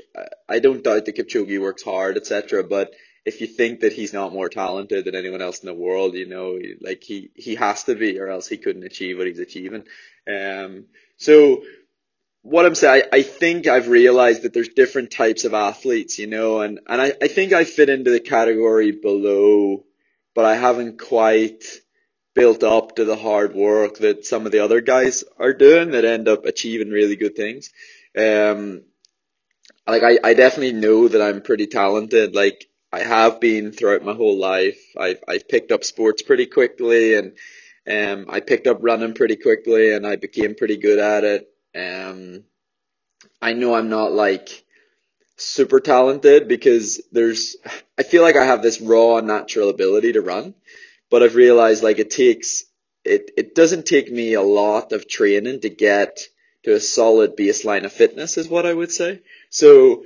I 0.49 0.59
don't 0.59 0.83
doubt 0.83 1.05
the 1.05 1.13
Kipchoge 1.13 1.61
works 1.61 1.83
hard, 1.83 2.17
etc. 2.17 2.63
But 2.63 2.93
if 3.25 3.41
you 3.41 3.47
think 3.47 3.79
that 3.79 3.93
he's 3.93 4.13
not 4.13 4.33
more 4.33 4.49
talented 4.49 5.03
than 5.05 5.15
anyone 5.15 5.41
else 5.41 5.59
in 5.59 5.65
the 5.65 5.73
world, 5.73 6.13
you 6.13 6.27
know, 6.27 6.59
like 6.79 7.03
he, 7.03 7.31
he 7.33 7.55
has 7.55 7.83
to 7.85 7.95
be 7.95 8.19
or 8.19 8.27
else 8.27 8.47
he 8.47 8.57
couldn't 8.57 8.83
achieve 8.83 9.17
what 9.17 9.27
he's 9.27 9.39
achieving. 9.39 9.83
Um, 10.27 10.85
so 11.17 11.63
what 12.45 12.63
I'm 12.63 12.75
saying, 12.75 13.05
I, 13.11 13.17
I 13.17 13.21
think 13.23 13.65
I've 13.65 13.87
realized 13.87 14.43
that 14.43 14.53
there's 14.53 14.69
different 14.69 15.09
types 15.09 15.45
of 15.45 15.55
athletes, 15.55 16.19
you 16.19 16.27
know, 16.27 16.61
and, 16.61 16.79
and 16.87 17.01
I, 17.01 17.11
I 17.19 17.27
think 17.27 17.53
I 17.53 17.63
fit 17.63 17.89
into 17.89 18.11
the 18.11 18.19
category 18.19 18.91
below, 18.91 19.83
but 20.35 20.45
I 20.45 20.55
haven't 20.55 20.99
quite 20.99 21.63
built 22.35 22.63
up 22.63 22.97
to 22.97 23.05
the 23.05 23.15
hard 23.15 23.55
work 23.55 23.97
that 23.97 24.27
some 24.27 24.45
of 24.45 24.51
the 24.51 24.59
other 24.59 24.79
guys 24.79 25.23
are 25.39 25.53
doing 25.53 25.91
that 25.91 26.05
end 26.05 26.27
up 26.27 26.45
achieving 26.45 26.91
really 26.91 27.15
good 27.15 27.35
things. 27.35 27.71
Um, 28.15 28.83
like 29.87 30.03
I, 30.03 30.19
I 30.23 30.35
definitely 30.35 30.79
know 30.79 31.07
that 31.07 31.23
I'm 31.23 31.41
pretty 31.41 31.65
talented. 31.65 32.35
Like 32.35 32.67
I 32.93 32.99
have 32.99 33.39
been 33.39 33.71
throughout 33.71 34.05
my 34.05 34.13
whole 34.13 34.37
life. 34.37 34.79
I've, 34.95 35.23
I've 35.27 35.49
picked 35.49 35.71
up 35.71 35.83
sports 35.83 36.21
pretty 36.21 36.45
quickly 36.45 37.15
and, 37.15 37.35
um, 37.89 38.27
I 38.29 38.39
picked 38.39 38.67
up 38.67 38.77
running 38.81 39.15
pretty 39.15 39.35
quickly 39.35 39.93
and 39.93 40.05
I 40.05 40.15
became 40.15 40.53
pretty 40.53 40.77
good 40.77 40.99
at 40.99 41.23
it. 41.23 41.47
Um, 41.75 42.43
I 43.41 43.53
know 43.53 43.75
I'm 43.75 43.89
not 43.89 44.11
like 44.11 44.63
super 45.37 45.79
talented 45.79 46.47
because 46.47 47.01
there's, 47.11 47.57
I 47.97 48.03
feel 48.03 48.21
like 48.21 48.37
I 48.37 48.45
have 48.45 48.61
this 48.61 48.81
raw 48.81 49.19
natural 49.19 49.69
ability 49.69 50.13
to 50.13 50.21
run, 50.21 50.55
but 51.09 51.23
I've 51.23 51.35
realized 51.35 51.83
like 51.83 51.99
it 51.99 52.11
takes, 52.11 52.63
it, 53.03 53.31
it 53.37 53.55
doesn't 53.55 53.85
take 53.85 54.11
me 54.11 54.33
a 54.33 54.41
lot 54.41 54.93
of 54.93 55.07
training 55.07 55.61
to 55.61 55.69
get 55.69 56.21
to 56.63 56.73
a 56.73 56.79
solid 56.79 57.37
baseline 57.37 57.85
of 57.85 57.93
fitness 57.93 58.37
is 58.37 58.47
what 58.47 58.65
I 58.65 58.73
would 58.73 58.91
say. 58.91 59.21
So 59.49 60.05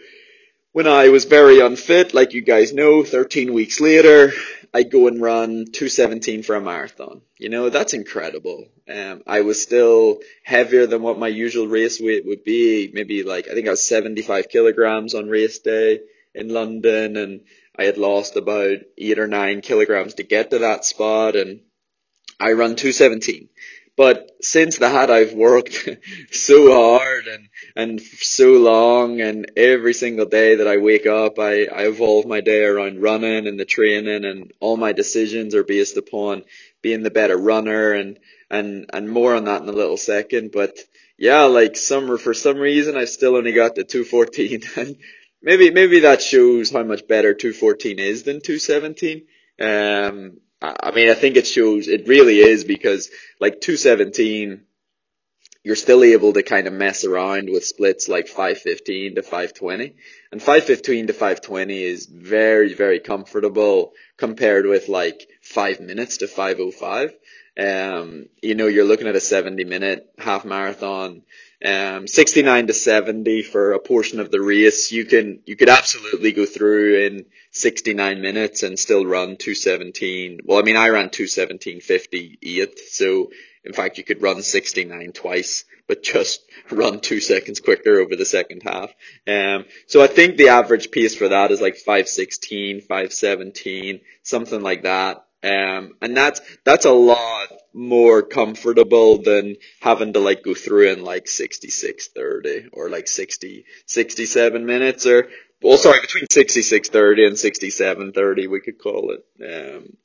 when 0.72 0.88
I 0.88 1.10
was 1.10 1.26
very 1.26 1.60
unfit, 1.62 2.14
like 2.14 2.34
you 2.34 2.42
guys 2.42 2.74
know, 2.74 3.04
13 3.04 3.54
weeks 3.54 3.80
later, 3.80 4.34
I 4.74 4.84
go 4.84 5.08
and 5.08 5.22
run 5.22 5.66
217 5.72 6.44
for 6.44 6.56
a 6.56 6.62
marathon. 6.62 7.22
You 7.38 7.50
know, 7.50 7.70
that's 7.70 7.94
incredible. 7.94 8.68
Um, 8.88 9.24
I 9.26 9.42
was 9.42 9.62
still 9.62 10.20
heavier 10.44 10.86
than 10.86 11.02
what 11.02 11.18
my 11.18 11.28
usual 11.28 11.68
race 11.68 12.00
weight 12.00 12.26
would 12.26 12.44
be. 12.44 12.92
Maybe 12.94 13.24
like, 13.24 13.48
I 13.50 13.54
think 13.54 13.68
I 13.68 13.72
was 13.72 13.86
75 13.86 14.50
kilograms 14.50 15.16
on 15.16 15.28
race 15.28 15.60
day 15.60 16.02
in 16.36 16.50
London 16.50 17.18
and 17.18 17.42
I 17.76 17.86
had 17.86 17.98
lost 17.98 18.36
about 18.36 18.78
eight 18.98 19.20
or 19.20 19.28
nine 19.28 19.62
kilograms 19.62 20.16
to 20.16 20.24
get 20.24 20.52
to 20.52 20.60
that 20.60 20.86
spot 20.86 21.36
and 21.36 21.62
I 22.40 22.54
run 22.54 22.76
217. 22.76 23.50
But 24.00 24.32
since 24.42 24.78
that, 24.78 25.12
I've 25.12 25.34
worked 25.34 25.90
so 26.32 26.72
hard 26.72 27.28
and, 27.28 27.50
and 27.76 28.02
so 28.02 28.54
long 28.54 29.20
and 29.20 29.52
every 29.58 29.94
single 29.94 30.26
day 30.26 30.56
that 30.56 30.70
I 30.70 30.78
wake 30.78 31.06
up, 31.06 31.38
I, 31.38 31.66
I 31.66 31.88
evolve 31.88 32.26
my 32.26 32.40
day 32.40 32.64
around 32.64 33.02
running 33.02 33.46
and 33.46 33.60
the 33.60 33.66
training 33.66 34.24
and 34.24 34.54
all 34.62 34.78
my 34.78 34.94
decisions 34.94 35.54
are 35.54 35.66
based 35.66 35.98
upon 35.98 36.44
being 36.82 37.04
the 37.04 37.12
better 37.12 37.36
runner 37.36 37.92
and, 37.92 38.20
and, 38.50 38.90
and 38.94 39.10
more 39.10 39.36
on 39.36 39.44
that 39.44 39.64
in 39.64 39.68
a 39.68 39.74
little 39.74 39.98
second. 39.98 40.54
But 40.54 40.78
yeah, 41.18 41.42
like 41.42 41.76
summer, 41.76 42.18
for 42.18 42.34
some 42.34 42.56
reason, 42.56 42.96
I 42.96 43.04
still 43.04 43.36
only 43.36 43.52
got 43.52 43.76
the 43.76 43.84
214 43.84 44.62
and 44.78 44.96
maybe, 45.42 45.72
maybe 45.72 46.00
that 46.00 46.22
shows 46.22 46.72
how 46.72 46.84
much 46.84 47.06
better 47.06 47.34
214 47.34 48.00
is 48.00 48.24
than 48.24 48.40
217. 48.40 49.24
Um, 49.60 50.38
I 50.62 50.92
mean, 50.92 51.10
I 51.10 51.14
think 51.14 51.38
it 51.38 51.48
shows, 51.48 51.88
it 51.88 52.08
really 52.08 52.40
is 52.40 52.64
because 52.66 53.10
like 53.40 53.62
217, 53.62 54.62
you're 55.64 55.76
still 55.76 56.04
able 56.04 56.34
to 56.34 56.44
kind 56.44 56.68
of 56.68 56.74
mess 56.74 57.06
around 57.06 57.50
with 57.50 57.66
splits 57.66 58.10
like 58.10 58.28
515 58.28 59.16
to 59.16 59.22
520. 59.22 59.96
And 60.32 60.42
515 60.42 61.08
to 61.08 61.14
520 61.14 61.84
is 61.84 62.06
very, 62.06 62.74
very 62.74 63.00
comfortable 63.00 63.94
compared 64.18 64.66
with 64.66 64.90
like 64.90 65.28
5 65.42 65.80
minutes 65.80 66.18
to 66.18 66.28
505. 66.28 67.14
Um, 67.60 68.28
you 68.42 68.56
know, 68.56 68.68
you're 68.68 68.86
looking 68.86 69.08
at 69.08 69.16
a 69.16 69.22
70 69.22 69.66
minute 69.66 70.10
half 70.18 70.46
marathon 70.46 71.24
um, 71.64 72.08
69 72.08 72.68
to 72.68 72.74
70 72.74 73.42
for 73.44 73.74
a 73.74 73.80
portion 73.80 74.20
of 74.20 74.32
the 74.32 74.42
race. 74.42 74.92
You 74.92 75.06
can, 75.06 75.42
you 75.46 75.56
could 75.56 75.70
absolutely 75.70 76.32
go 76.32 76.46
through 76.46 77.06
in 77.06 77.26
69 77.52 78.22
minutes 78.22 78.64
and 78.64 78.80
still 78.80 79.06
run 79.06 79.36
217. 79.36 80.40
Well, 80.46 80.60
I 80.60 80.62
mean, 80.62 80.78
I 80.78 80.90
ran 80.90 81.10
217.58. 81.10 82.80
So 82.88 83.32
in 83.66 83.74
fact, 83.74 83.98
you 83.98 84.06
could 84.06 84.22
run 84.22 84.42
69 84.42 85.12
twice, 85.12 85.66
but 85.86 86.02
just 86.02 86.42
run 86.72 87.02
two 87.02 87.20
seconds 87.20 87.60
quicker 87.60 88.00
over 88.00 88.16
the 88.16 88.26
second 88.26 88.64
half. 88.64 88.94
Um, 89.28 89.66
so 89.86 90.02
I 90.02 90.08
think 90.08 90.38
the 90.38 90.50
average 90.50 90.92
pace 90.92 91.16
for 91.16 91.28
that 91.28 91.52
is 91.52 91.60
like 91.60 91.76
516, 91.76 92.82
517, 92.82 94.00
something 94.24 94.62
like 94.62 94.84
that. 94.84 95.26
Um, 95.42 95.96
and 96.02 96.18
that's, 96.18 96.42
that's 96.66 96.86
a 96.86 96.92
lot 96.92 97.48
more 97.74 98.22
comfortable 98.22 99.22
than 99.22 99.56
having 99.80 100.14
to 100.14 100.20
like 100.20 100.44
go 100.44 100.54
through 100.54 100.92
in 100.92 101.04
like 101.04 101.26
66.30 101.26 102.70
or 102.74 102.90
like 102.90 103.08
60, 103.08 103.66
67 103.86 104.66
minutes 104.66 105.06
or, 105.06 105.30
well, 105.62 105.78
sorry, 105.78 106.02
between 106.02 106.26
66.30 106.26 107.28
and 107.28 107.36
67.30 107.36 108.50
we 108.50 108.60
could 108.60 108.80
call 108.80 109.14
it. 109.14 109.26
Um, 109.42 109.98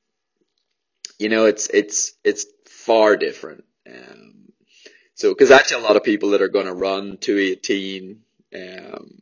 you 1.19 1.29
know, 1.29 1.47
it's, 1.47 1.69
it's, 1.69 2.13
it's 2.23 2.47
far 2.67 3.17
different. 3.17 3.65
Um, 3.89 4.53
so, 5.15 5.35
cause 5.35 5.51
actually 5.51 5.83
a 5.83 5.87
lot 5.87 5.97
of 5.97 6.05
people 6.05 6.31
that 6.31 6.43
are 6.43 6.49
going 6.49 6.67
to 6.67 6.75
run 6.75 7.19
218, 7.19 8.21
um, 8.55 9.19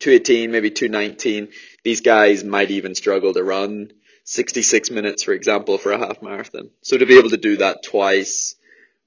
218, 0.00 0.50
maybe 0.50 0.70
219, 0.70 1.48
these 1.84 2.00
guys 2.00 2.42
might 2.42 2.70
even 2.70 2.94
struggle 2.94 3.34
to 3.34 3.44
run 3.44 3.92
66 4.30 4.92
minutes, 4.92 5.24
for 5.24 5.32
example, 5.32 5.76
for 5.76 5.90
a 5.90 5.98
half 5.98 6.22
marathon. 6.22 6.70
So 6.82 6.96
to 6.96 7.04
be 7.04 7.18
able 7.18 7.30
to 7.30 7.36
do 7.36 7.56
that 7.56 7.82
twice 7.82 8.54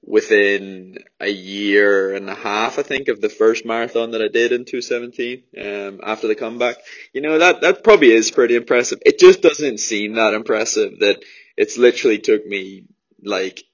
within 0.04 0.98
a 1.18 1.30
year 1.30 2.14
and 2.14 2.28
a 2.28 2.34
half, 2.34 2.78
I 2.78 2.82
think, 2.82 3.08
of 3.08 3.22
the 3.22 3.30
first 3.30 3.64
marathon 3.64 4.10
that 4.10 4.20
I 4.20 4.28
did 4.28 4.52
in 4.52 4.66
217, 4.66 5.42
um, 5.58 6.00
after 6.02 6.28
the 6.28 6.34
comeback, 6.34 6.76
you 7.14 7.22
know, 7.22 7.38
that, 7.38 7.62
that 7.62 7.82
probably 7.82 8.12
is 8.12 8.30
pretty 8.30 8.54
impressive. 8.54 8.98
It 9.06 9.18
just 9.18 9.40
doesn't 9.40 9.80
seem 9.80 10.16
that 10.16 10.34
impressive 10.34 10.98
that 10.98 11.24
it's 11.56 11.78
literally 11.78 12.18
took 12.18 12.46
me 12.46 12.84
like 13.22 13.64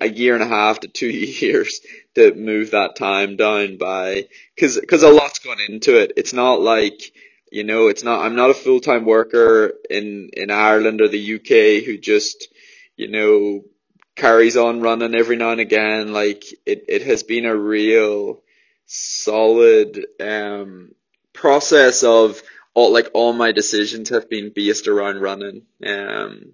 a 0.00 0.08
year 0.08 0.34
and 0.34 0.42
a 0.42 0.48
half 0.48 0.80
to 0.80 0.88
two 0.88 1.10
years 1.10 1.82
to 2.16 2.34
move 2.34 2.72
that 2.72 2.96
time 2.96 3.36
down 3.36 3.76
by, 3.76 4.26
cause, 4.58 4.80
cause 4.88 5.04
a 5.04 5.08
lot's 5.08 5.38
gone 5.38 5.60
into 5.68 6.00
it. 6.00 6.14
It's 6.16 6.32
not 6.32 6.60
like, 6.60 7.12
you 7.50 7.64
know, 7.64 7.88
it's 7.88 8.02
not, 8.02 8.24
I'm 8.24 8.36
not 8.36 8.50
a 8.50 8.54
full-time 8.54 9.04
worker 9.04 9.72
in, 9.88 10.30
in 10.32 10.50
Ireland 10.50 11.00
or 11.00 11.08
the 11.08 11.34
UK 11.36 11.84
who 11.84 11.98
just, 11.98 12.48
you 12.96 13.08
know, 13.08 13.64
carries 14.14 14.56
on 14.56 14.80
running 14.80 15.14
every 15.14 15.36
now 15.36 15.50
and 15.50 15.60
again. 15.60 16.12
Like 16.12 16.44
it, 16.64 16.84
it 16.88 17.02
has 17.02 17.22
been 17.22 17.44
a 17.44 17.54
real 17.56 18.42
solid, 18.86 20.04
um, 20.20 20.92
process 21.32 22.02
of 22.02 22.42
all, 22.74 22.92
like 22.92 23.10
all 23.14 23.32
my 23.32 23.52
decisions 23.52 24.08
have 24.08 24.28
been 24.28 24.52
based 24.54 24.88
around 24.88 25.20
running. 25.20 25.62
Um, 25.84 26.52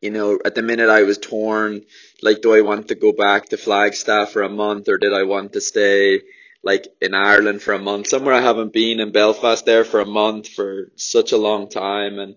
you 0.00 0.10
know, 0.10 0.38
at 0.44 0.54
the 0.54 0.62
minute 0.62 0.90
I 0.90 1.02
was 1.04 1.18
torn, 1.18 1.82
like, 2.22 2.42
do 2.42 2.54
I 2.54 2.60
want 2.60 2.88
to 2.88 2.94
go 2.94 3.12
back 3.12 3.48
to 3.48 3.56
Flagstaff 3.56 4.32
for 4.32 4.42
a 4.42 4.48
month 4.48 4.88
or 4.88 4.98
did 4.98 5.12
I 5.12 5.22
want 5.22 5.54
to 5.54 5.60
stay? 5.60 6.20
Like 6.66 6.88
in 7.00 7.14
Ireland 7.14 7.62
for 7.62 7.74
a 7.74 7.78
month, 7.78 8.08
somewhere 8.08 8.34
I 8.34 8.40
haven't 8.40 8.72
been 8.72 8.98
in 8.98 9.12
Belfast 9.12 9.64
there 9.64 9.84
for 9.84 10.00
a 10.00 10.12
month 10.22 10.48
for 10.48 10.90
such 10.96 11.30
a 11.30 11.38
long 11.38 11.68
time. 11.68 12.18
And, 12.18 12.34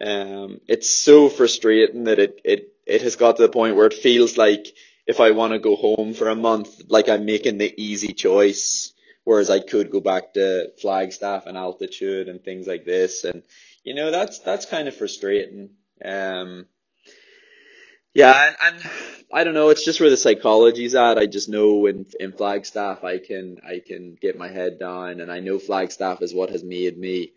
um, 0.00 0.60
it's 0.68 0.88
so 0.88 1.28
frustrating 1.28 2.04
that 2.04 2.20
it, 2.20 2.40
it, 2.44 2.72
it 2.86 3.02
has 3.02 3.16
got 3.16 3.36
to 3.36 3.42
the 3.42 3.48
point 3.48 3.74
where 3.74 3.86
it 3.86 4.02
feels 4.06 4.38
like 4.38 4.68
if 5.04 5.18
I 5.18 5.32
want 5.32 5.52
to 5.52 5.58
go 5.58 5.74
home 5.74 6.14
for 6.14 6.28
a 6.28 6.36
month, 6.36 6.82
like 6.86 7.08
I'm 7.08 7.24
making 7.24 7.58
the 7.58 7.74
easy 7.76 8.12
choice, 8.12 8.92
whereas 9.24 9.50
I 9.50 9.58
could 9.58 9.90
go 9.90 10.00
back 10.00 10.34
to 10.34 10.70
Flagstaff 10.80 11.46
and 11.46 11.58
altitude 11.58 12.28
and 12.28 12.40
things 12.40 12.68
like 12.68 12.84
this. 12.84 13.24
And, 13.24 13.42
you 13.82 13.94
know, 13.94 14.12
that's, 14.12 14.38
that's 14.38 14.66
kind 14.66 14.86
of 14.86 14.94
frustrating. 14.94 15.70
Um, 16.04 16.66
yeah, 18.14 18.48
and, 18.48 18.74
and 18.74 18.90
I 19.32 19.44
don't 19.44 19.54
know. 19.54 19.70
It's 19.70 19.84
just 19.84 20.00
where 20.00 20.10
the 20.10 20.16
psychology's 20.16 20.94
at. 20.94 21.18
I 21.18 21.26
just 21.26 21.48
know 21.48 21.86
in 21.86 22.06
in 22.20 22.32
Flagstaff, 22.32 23.04
I 23.04 23.18
can 23.18 23.58
I 23.66 23.80
can 23.84 24.16
get 24.20 24.38
my 24.38 24.48
head 24.48 24.78
down, 24.78 25.20
and 25.20 25.32
I 25.32 25.40
know 25.40 25.58
Flagstaff 25.58 26.20
is 26.22 26.34
what 26.34 26.50
has 26.50 26.62
made 26.62 26.98
me 26.98 27.32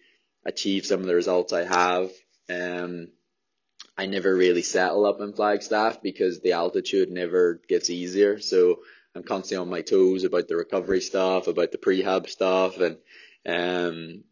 achieve 0.46 0.86
some 0.86 1.00
of 1.00 1.06
the 1.06 1.16
results 1.16 1.54
I 1.54 1.64
have. 1.64 2.12
Um, 2.50 3.08
I 3.98 4.08
never 4.08 4.36
really 4.36 4.62
settle 4.62 5.06
up 5.06 5.22
in 5.22 5.34
Flagstaff 5.34 6.02
because 6.02 6.42
the 6.42 6.54
altitude 6.54 7.10
never 7.10 7.62
gets 7.70 7.90
easier. 7.90 8.40
So 8.40 8.80
I'm 9.16 9.24
constantly 9.24 9.62
on 9.62 9.70
my 9.70 9.82
toes 9.82 10.26
about 10.26 10.50
the 10.50 10.58
recovery 10.58 11.00
stuff, 11.00 11.48
about 11.48 11.72
the 11.72 11.78
prehab 11.78 12.30
stuff, 12.30 12.78
and 12.80 12.98
um, 13.48 14.24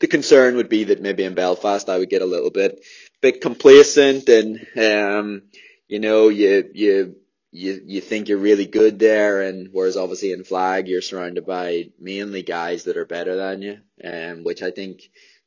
the 0.00 0.08
concern 0.08 0.56
would 0.56 0.68
be 0.68 0.84
that 0.84 1.00
maybe 1.00 1.22
in 1.22 1.34
Belfast 1.34 1.88
I 1.88 1.98
would 1.98 2.10
get 2.10 2.22
a 2.22 2.26
little 2.26 2.50
bit 2.50 2.80
bit 3.22 3.40
complacent 3.40 4.28
and 4.28 4.66
um 4.76 5.42
you 5.88 6.00
know 6.00 6.28
you 6.28 6.68
you 6.74 7.16
you 7.52 7.80
you 7.86 8.00
think 8.00 8.28
you're 8.28 8.38
really 8.38 8.66
good 8.66 8.98
there 8.98 9.42
and 9.42 9.68
whereas 9.72 9.96
obviously 9.96 10.32
in 10.32 10.44
flag 10.44 10.88
you're 10.88 11.00
surrounded 11.00 11.46
by 11.46 11.90
mainly 11.98 12.42
guys 12.42 12.84
that 12.84 12.96
are 12.96 13.06
better 13.06 13.36
than 13.36 13.62
you 13.62 13.78
um 14.04 14.42
which 14.44 14.62
I 14.62 14.70
think 14.70 15.02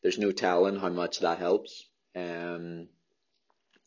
there's 0.05 0.19
no 0.19 0.31
telling 0.31 0.75
how 0.75 0.89
much 0.89 1.21
that 1.21 1.39
helps. 1.39 1.87
Um, 2.15 2.89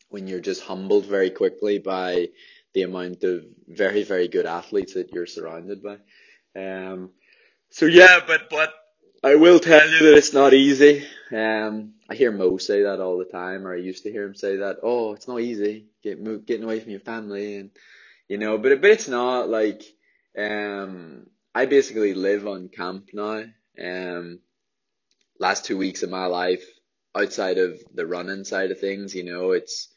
when 0.09 0.27
you're 0.27 0.41
just 0.41 0.61
humbled 0.61 1.05
very 1.05 1.29
quickly 1.29 1.79
by 1.79 2.27
the 2.73 2.81
amount 2.81 3.23
of 3.23 3.45
very, 3.69 4.03
very 4.03 4.27
good 4.27 4.45
athletes 4.45 4.95
that 4.95 5.13
you're 5.13 5.25
surrounded 5.25 5.81
by. 5.81 5.95
Um, 6.61 7.11
so 7.69 7.85
yeah, 7.85 8.19
but, 8.27 8.49
but 8.49 8.73
I 9.23 9.35
will 9.35 9.59
tell 9.61 9.89
you 9.89 9.99
that 10.07 10.17
it's 10.17 10.33
not 10.33 10.53
easy. 10.53 11.05
Um, 11.31 11.93
I 12.09 12.15
hear 12.15 12.31
Mo 12.31 12.57
say 12.57 12.83
that 12.83 13.01
all 13.01 13.17
the 13.19 13.25
time, 13.25 13.67
or 13.67 13.73
I 13.73 13.79
used 13.79 14.03
to 14.03 14.11
hear 14.11 14.25
him 14.25 14.35
say 14.35 14.57
that. 14.57 14.77
Oh, 14.83 15.13
it's 15.13 15.27
not 15.27 15.41
easy, 15.41 15.87
get 16.03 16.21
move, 16.21 16.45
getting 16.47 16.65
away 16.65 16.79
from 16.81 16.91
your 16.91 17.01
family, 17.01 17.57
and 17.57 17.71
you 18.29 18.37
know, 18.39 18.57
but 18.57 18.81
but 18.81 18.91
it's 18.91 19.09
not 19.09 19.49
like. 19.49 19.83
Um, 20.37 21.27
I 21.55 21.65
basically 21.65 22.13
live 22.13 22.47
on 22.47 22.69
camp 22.69 23.09
now. 23.13 23.45
Um, 23.81 24.39
last 25.39 25.65
two 25.65 25.77
weeks 25.77 26.03
of 26.03 26.09
my 26.09 26.27
life, 26.27 26.65
outside 27.15 27.57
of 27.57 27.79
the 27.93 28.07
running 28.07 28.43
side 28.45 28.71
of 28.71 28.79
things, 28.79 29.15
you 29.15 29.23
know, 29.23 29.51
it's 29.51 29.89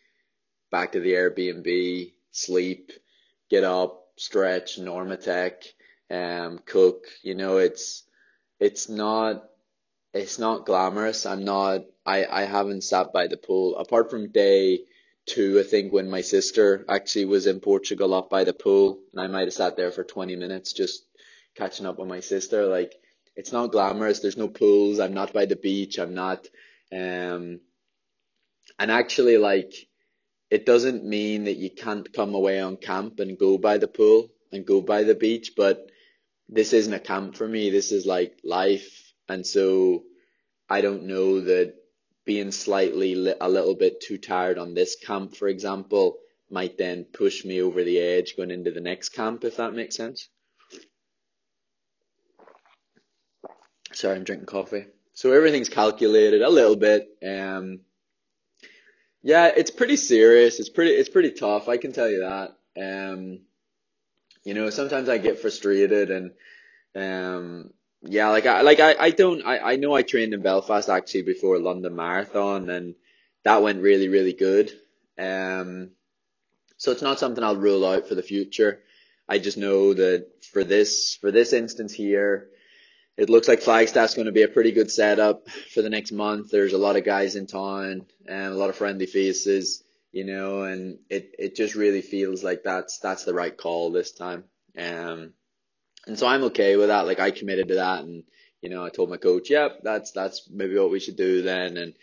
back 0.70 0.92
to 0.92 1.00
the 1.00 1.12
Airbnb, 1.14 2.12
sleep, 2.32 2.92
get 3.50 3.64
up, 3.64 4.04
stretch, 4.18 4.78
Normatec, 4.80 5.64
um, 6.10 6.60
cook. 6.66 7.06
You 7.22 7.34
know, 7.36 7.58
it's 7.58 8.04
it's 8.60 8.88
not 8.88 9.44
it's 10.14 10.38
not 10.38 10.66
glamorous. 10.66 11.26
I'm 11.26 11.44
not. 11.44 11.82
I 12.04 12.26
I 12.26 12.42
haven't 12.42 12.84
sat 12.84 13.12
by 13.12 13.26
the 13.26 13.36
pool 13.36 13.76
apart 13.76 14.10
from 14.10 14.32
day 14.32 14.80
two. 15.26 15.58
I 15.58 15.62
think 15.62 15.92
when 15.92 16.10
my 16.10 16.20
sister 16.20 16.84
actually 16.88 17.26
was 17.26 17.46
in 17.46 17.60
Portugal 17.60 18.14
up 18.14 18.28
by 18.28 18.44
the 18.44 18.52
pool, 18.52 19.00
and 19.12 19.20
I 19.20 19.26
might 19.26 19.46
have 19.46 19.54
sat 19.54 19.76
there 19.76 19.92
for 19.92 20.04
20 20.04 20.36
minutes 20.36 20.72
just 20.72 21.04
catching 21.54 21.86
up 21.86 21.98
with 21.98 22.08
my 22.08 22.20
sister. 22.20 22.66
Like 22.66 22.94
it's 23.36 23.52
not 23.52 23.72
glamorous. 23.72 24.20
There's 24.20 24.36
no 24.36 24.48
pools. 24.48 25.00
I'm 25.00 25.14
not 25.14 25.32
by 25.32 25.46
the 25.46 25.56
beach. 25.56 25.98
I'm 25.98 26.14
not. 26.14 26.46
Um, 26.92 27.60
and 28.78 28.90
actually, 28.90 29.38
like 29.38 29.72
it 30.50 30.66
doesn't 30.66 31.04
mean 31.04 31.44
that 31.44 31.56
you 31.56 31.70
can't 31.70 32.12
come 32.12 32.34
away 32.34 32.60
on 32.60 32.76
camp 32.76 33.20
and 33.20 33.38
go 33.38 33.56
by 33.56 33.78
the 33.78 33.88
pool 33.88 34.28
and 34.52 34.66
go 34.66 34.82
by 34.82 35.02
the 35.02 35.14
beach, 35.14 35.52
but 35.56 35.90
this 36.48 36.74
isn't 36.74 36.92
a 36.92 37.00
camp 37.00 37.36
for 37.36 37.48
me. 37.48 37.70
This 37.70 37.90
is 37.90 38.04
like 38.04 38.38
life. 38.44 39.01
And 39.28 39.46
so 39.46 40.04
I 40.68 40.80
don't 40.80 41.04
know 41.04 41.40
that 41.40 41.74
being 42.24 42.52
slightly 42.52 43.14
li- 43.14 43.34
a 43.40 43.48
little 43.48 43.74
bit 43.74 44.00
too 44.00 44.18
tired 44.18 44.58
on 44.58 44.74
this 44.74 44.96
camp, 44.96 45.34
for 45.36 45.48
example, 45.48 46.18
might 46.50 46.78
then 46.78 47.04
push 47.04 47.44
me 47.44 47.62
over 47.62 47.82
the 47.82 47.98
edge 47.98 48.36
going 48.36 48.50
into 48.50 48.70
the 48.70 48.80
next 48.80 49.10
camp, 49.10 49.44
if 49.44 49.56
that 49.56 49.74
makes 49.74 49.96
sense. 49.96 50.28
Sorry, 53.92 54.16
I'm 54.16 54.24
drinking 54.24 54.46
coffee. 54.46 54.86
So 55.14 55.32
everything's 55.32 55.68
calculated 55.68 56.42
a 56.42 56.48
little 56.48 56.76
bit. 56.76 57.08
Um, 57.26 57.80
yeah, 59.22 59.52
it's 59.54 59.70
pretty 59.70 59.96
serious. 59.96 60.58
It's 60.60 60.68
pretty, 60.70 60.92
it's 60.92 61.08
pretty 61.08 61.32
tough. 61.32 61.68
I 61.68 61.76
can 61.76 61.92
tell 61.92 62.10
you 62.10 62.20
that. 62.20 62.56
Um, 62.80 63.40
you 64.44 64.54
know, 64.54 64.70
sometimes 64.70 65.08
I 65.08 65.18
get 65.18 65.38
frustrated 65.38 66.10
and, 66.10 66.32
um, 66.94 67.70
yeah, 68.04 68.28
like 68.28 68.46
I, 68.46 68.62
like 68.62 68.80
I, 68.80 68.94
I 68.98 69.10
don't, 69.10 69.44
I, 69.44 69.72
I 69.72 69.76
know 69.76 69.94
I 69.94 70.02
trained 70.02 70.34
in 70.34 70.42
Belfast 70.42 70.88
actually 70.88 71.22
before 71.22 71.58
London 71.58 71.94
Marathon 71.94 72.68
and 72.68 72.94
that 73.44 73.62
went 73.62 73.82
really, 73.82 74.08
really 74.08 74.32
good. 74.32 74.72
Um, 75.18 75.90
so 76.76 76.90
it's 76.90 77.02
not 77.02 77.20
something 77.20 77.44
I'll 77.44 77.56
rule 77.56 77.86
out 77.86 78.08
for 78.08 78.14
the 78.14 78.22
future. 78.22 78.80
I 79.28 79.38
just 79.38 79.56
know 79.56 79.94
that 79.94 80.26
for 80.52 80.64
this, 80.64 81.16
for 81.20 81.30
this 81.30 81.52
instance 81.52 81.92
here, 81.92 82.48
it 83.16 83.30
looks 83.30 83.46
like 83.46 83.60
Flagstaff's 83.60 84.14
going 84.14 84.26
to 84.26 84.32
be 84.32 84.42
a 84.42 84.48
pretty 84.48 84.72
good 84.72 84.90
setup 84.90 85.48
for 85.48 85.82
the 85.82 85.90
next 85.90 86.12
month. 86.12 86.50
There's 86.50 86.72
a 86.72 86.78
lot 86.78 86.96
of 86.96 87.04
guys 87.04 87.36
in 87.36 87.46
town 87.46 88.06
and 88.26 88.52
a 88.52 88.56
lot 88.56 88.70
of 88.70 88.76
friendly 88.76 89.06
faces, 89.06 89.84
you 90.10 90.24
know, 90.24 90.62
and 90.62 90.98
it, 91.08 91.34
it 91.38 91.56
just 91.56 91.74
really 91.74 92.02
feels 92.02 92.42
like 92.42 92.64
that's, 92.64 92.98
that's 92.98 93.24
the 93.24 93.34
right 93.34 93.56
call 93.56 93.92
this 93.92 94.12
time. 94.12 94.44
Um, 94.76 95.34
and 96.06 96.18
so 96.18 96.26
I'm 96.28 96.44
okay 96.44 96.76
with 96.76 96.88
that. 96.88 97.06
Like 97.06 97.20
I 97.20 97.32
committed 97.32 97.68
to 97.70 97.76
that 97.76 98.04
and, 98.04 98.24
you 98.62 98.70
know, 98.70 98.84
I 98.84 98.90
told 98.90 99.10
my 99.10 99.18
coach, 99.18 99.50
yep, 99.50 99.80
that's, 99.84 100.12
that's 100.12 100.48
maybe 100.50 100.78
what 100.78 100.92
we 100.92 101.00
should 101.00 101.16
do 101.16 101.42
then. 101.42 101.78
And 101.78 101.94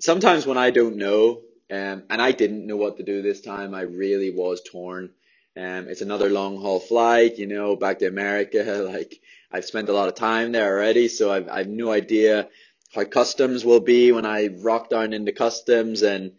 sometimes 0.00 0.46
when 0.46 0.58
I 0.58 0.70
don't 0.70 0.98
know, 0.98 1.42
um, 1.70 2.04
and 2.10 2.22
I 2.22 2.32
didn't 2.32 2.66
know 2.66 2.78
what 2.78 2.98
to 2.98 3.04
do 3.04 3.22
this 3.22 3.42
time, 3.42 3.74
I 3.74 3.82
really 3.82 4.30
was 4.30 4.62
torn. 4.62 5.10
Um, 5.56 5.88
it's 5.88 6.02
another 6.02 6.30
long 6.30 6.60
haul 6.60 6.80
flight, 6.80 7.38
you 7.38 7.48
know, 7.48 7.76
back 7.76 8.00
to 8.00 8.06
America. 8.08 8.88
Like 8.92 9.20
I've 9.52 9.64
spent 9.66 9.88
a 9.90 9.94
lot 9.94 10.08
of 10.08 10.14
time 10.16 10.52
there 10.52 10.74
already, 10.76 11.08
so 11.08 11.32
I've 11.32 11.48
I've 11.48 11.68
no 11.68 11.92
idea 11.92 12.48
how 12.94 13.04
customs 13.04 13.64
will 13.64 13.80
be 13.80 14.12
when 14.12 14.26
I 14.26 14.48
rock 14.62 14.90
down 14.90 15.14
into 15.14 15.32
customs, 15.32 16.02
and 16.02 16.32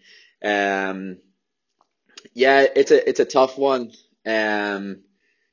um, 0.44 1.18
yeah, 2.34 2.66
it's 2.76 2.92
a 2.92 3.10
it's 3.10 3.20
a 3.22 3.26
tough 3.26 3.58
one. 3.58 3.92
Um, 4.26 5.02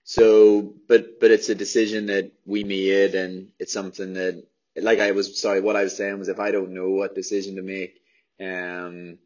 so, 0.04 0.74
but 0.88 1.20
but 1.20 1.30
it's 1.30 1.48
a 1.48 1.54
decision 1.54 2.06
that 2.06 2.32
we 2.46 2.64
made, 2.64 3.14
and 3.14 3.48
it's 3.58 3.72
something 3.72 4.14
that, 4.14 4.44
like 4.76 5.00
I 5.00 5.12
was 5.12 5.40
sorry, 5.40 5.60
what 5.60 5.76
I 5.76 5.84
was 5.84 5.96
saying 5.96 6.18
was 6.18 6.28
if 6.28 6.40
I 6.40 6.50
don't 6.50 6.74
know 6.74 6.90
what 6.90 7.14
decision 7.14 7.56
to 7.56 7.62
make, 7.62 8.00
um, 8.40 9.18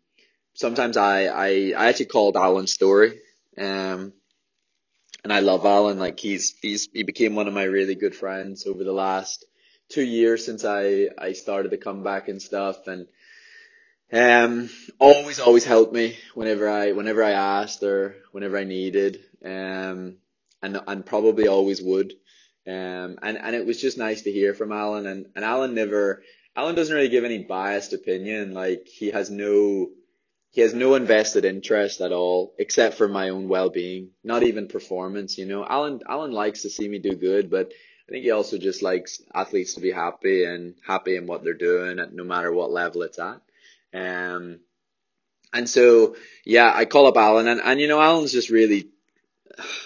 sometimes 0.55 0.97
I 0.97 1.27
I 1.27 1.49
I 1.77 1.89
actually 1.89 2.07
called 2.07 2.37
Alan 2.37 2.67
Storey, 2.69 3.19
um, 3.59 4.13
and 5.25 5.33
I 5.33 5.41
love 5.41 5.65
Alan. 5.67 5.99
Like 5.99 6.19
he's 6.21 6.55
he's 6.63 6.89
he 6.93 7.03
became 7.03 7.35
one 7.35 7.49
of 7.49 7.55
my 7.55 7.65
really 7.65 7.95
good 7.95 8.15
friends 8.15 8.67
over 8.67 8.85
the 8.85 8.93
last 8.93 9.45
two 9.91 10.05
years 10.05 10.45
since 10.45 10.65
I 10.65 11.09
I 11.19 11.33
started 11.33 11.71
to 11.71 11.77
come 11.79 12.03
back 12.03 12.29
and 12.29 12.41
stuff, 12.43 12.87
and 12.87 13.07
um 14.13 14.71
always 14.99 15.39
always 15.39 15.65
helped 15.65 15.93
me 15.93 16.17
whenever 16.35 16.69
I 16.69 16.93
whenever 16.93 17.23
I 17.23 17.33
asked 17.33 17.83
or 17.83 18.17
whenever 18.33 18.57
I 18.57 18.65
needed, 18.65 19.21
um 19.45 20.17
and 20.63 20.81
and 20.87 21.07
probably 21.07 21.49
always 21.49 21.83
would, 21.83 22.13
um 22.67 23.19
and 23.23 23.39
and 23.39 23.55
it 23.55 23.67
was 23.67 23.81
just 23.81 23.99
nice 23.99 24.23
to 24.23 24.33
hear 24.33 24.55
from 24.55 24.73
Alan, 24.73 25.07
and 25.07 25.27
and 25.35 25.45
Alan 25.45 25.75
never 25.75 26.23
Alan 26.57 26.75
doesn't 26.75 26.95
really 26.95 27.09
give 27.09 27.25
any 27.25 27.39
biased 27.45 27.93
opinion. 27.93 28.53
Like 28.53 28.87
he 28.87 29.11
has 29.11 29.31
no 29.31 29.89
he 30.51 30.63
has 30.63 30.75
no 30.75 30.95
invested 30.95 31.45
interest 31.45 32.01
at 32.01 32.13
all, 32.13 32.55
except 32.59 32.97
for 32.97 33.07
my 33.07 33.29
own 33.29 33.49
well-being, 33.49 34.11
not 34.25 34.43
even 34.43 34.67
performance, 34.67 35.37
you 35.37 35.45
know. 35.47 35.65
Alan, 35.65 36.01
Alan 36.09 36.33
likes 36.33 36.63
to 36.63 36.71
see 36.71 36.89
me 36.89 36.99
do 36.99 37.15
good, 37.15 37.51
but 37.51 37.71
I 38.09 38.13
think 38.13 38.25
he 38.25 38.31
also 38.31 38.57
just 38.57 38.83
likes 38.83 39.21
athletes 39.35 39.75
to 39.75 39.81
be 39.81 39.91
happy 39.91 40.45
and 40.45 40.75
happy 40.87 41.17
in 41.17 41.27
what 41.27 41.45
they're 41.45 41.53
doing 41.53 41.99
at 41.99 42.15
no 42.15 42.25
matter 42.25 42.51
what 42.51 42.71
level 42.71 43.03
it's 43.03 43.19
at. 43.19 43.41
Um, 43.93 44.61
and 45.53 45.69
so, 45.69 46.17
yeah, 46.45 46.73
I 46.75 46.87
call 46.87 47.07
up 47.07 47.17
Alan 47.17 47.47
and, 47.47 47.61
and, 47.61 47.79
you 47.79 47.89
know, 47.89 48.01
Alan's 48.01 48.33
just 48.33 48.51
really 48.51 48.89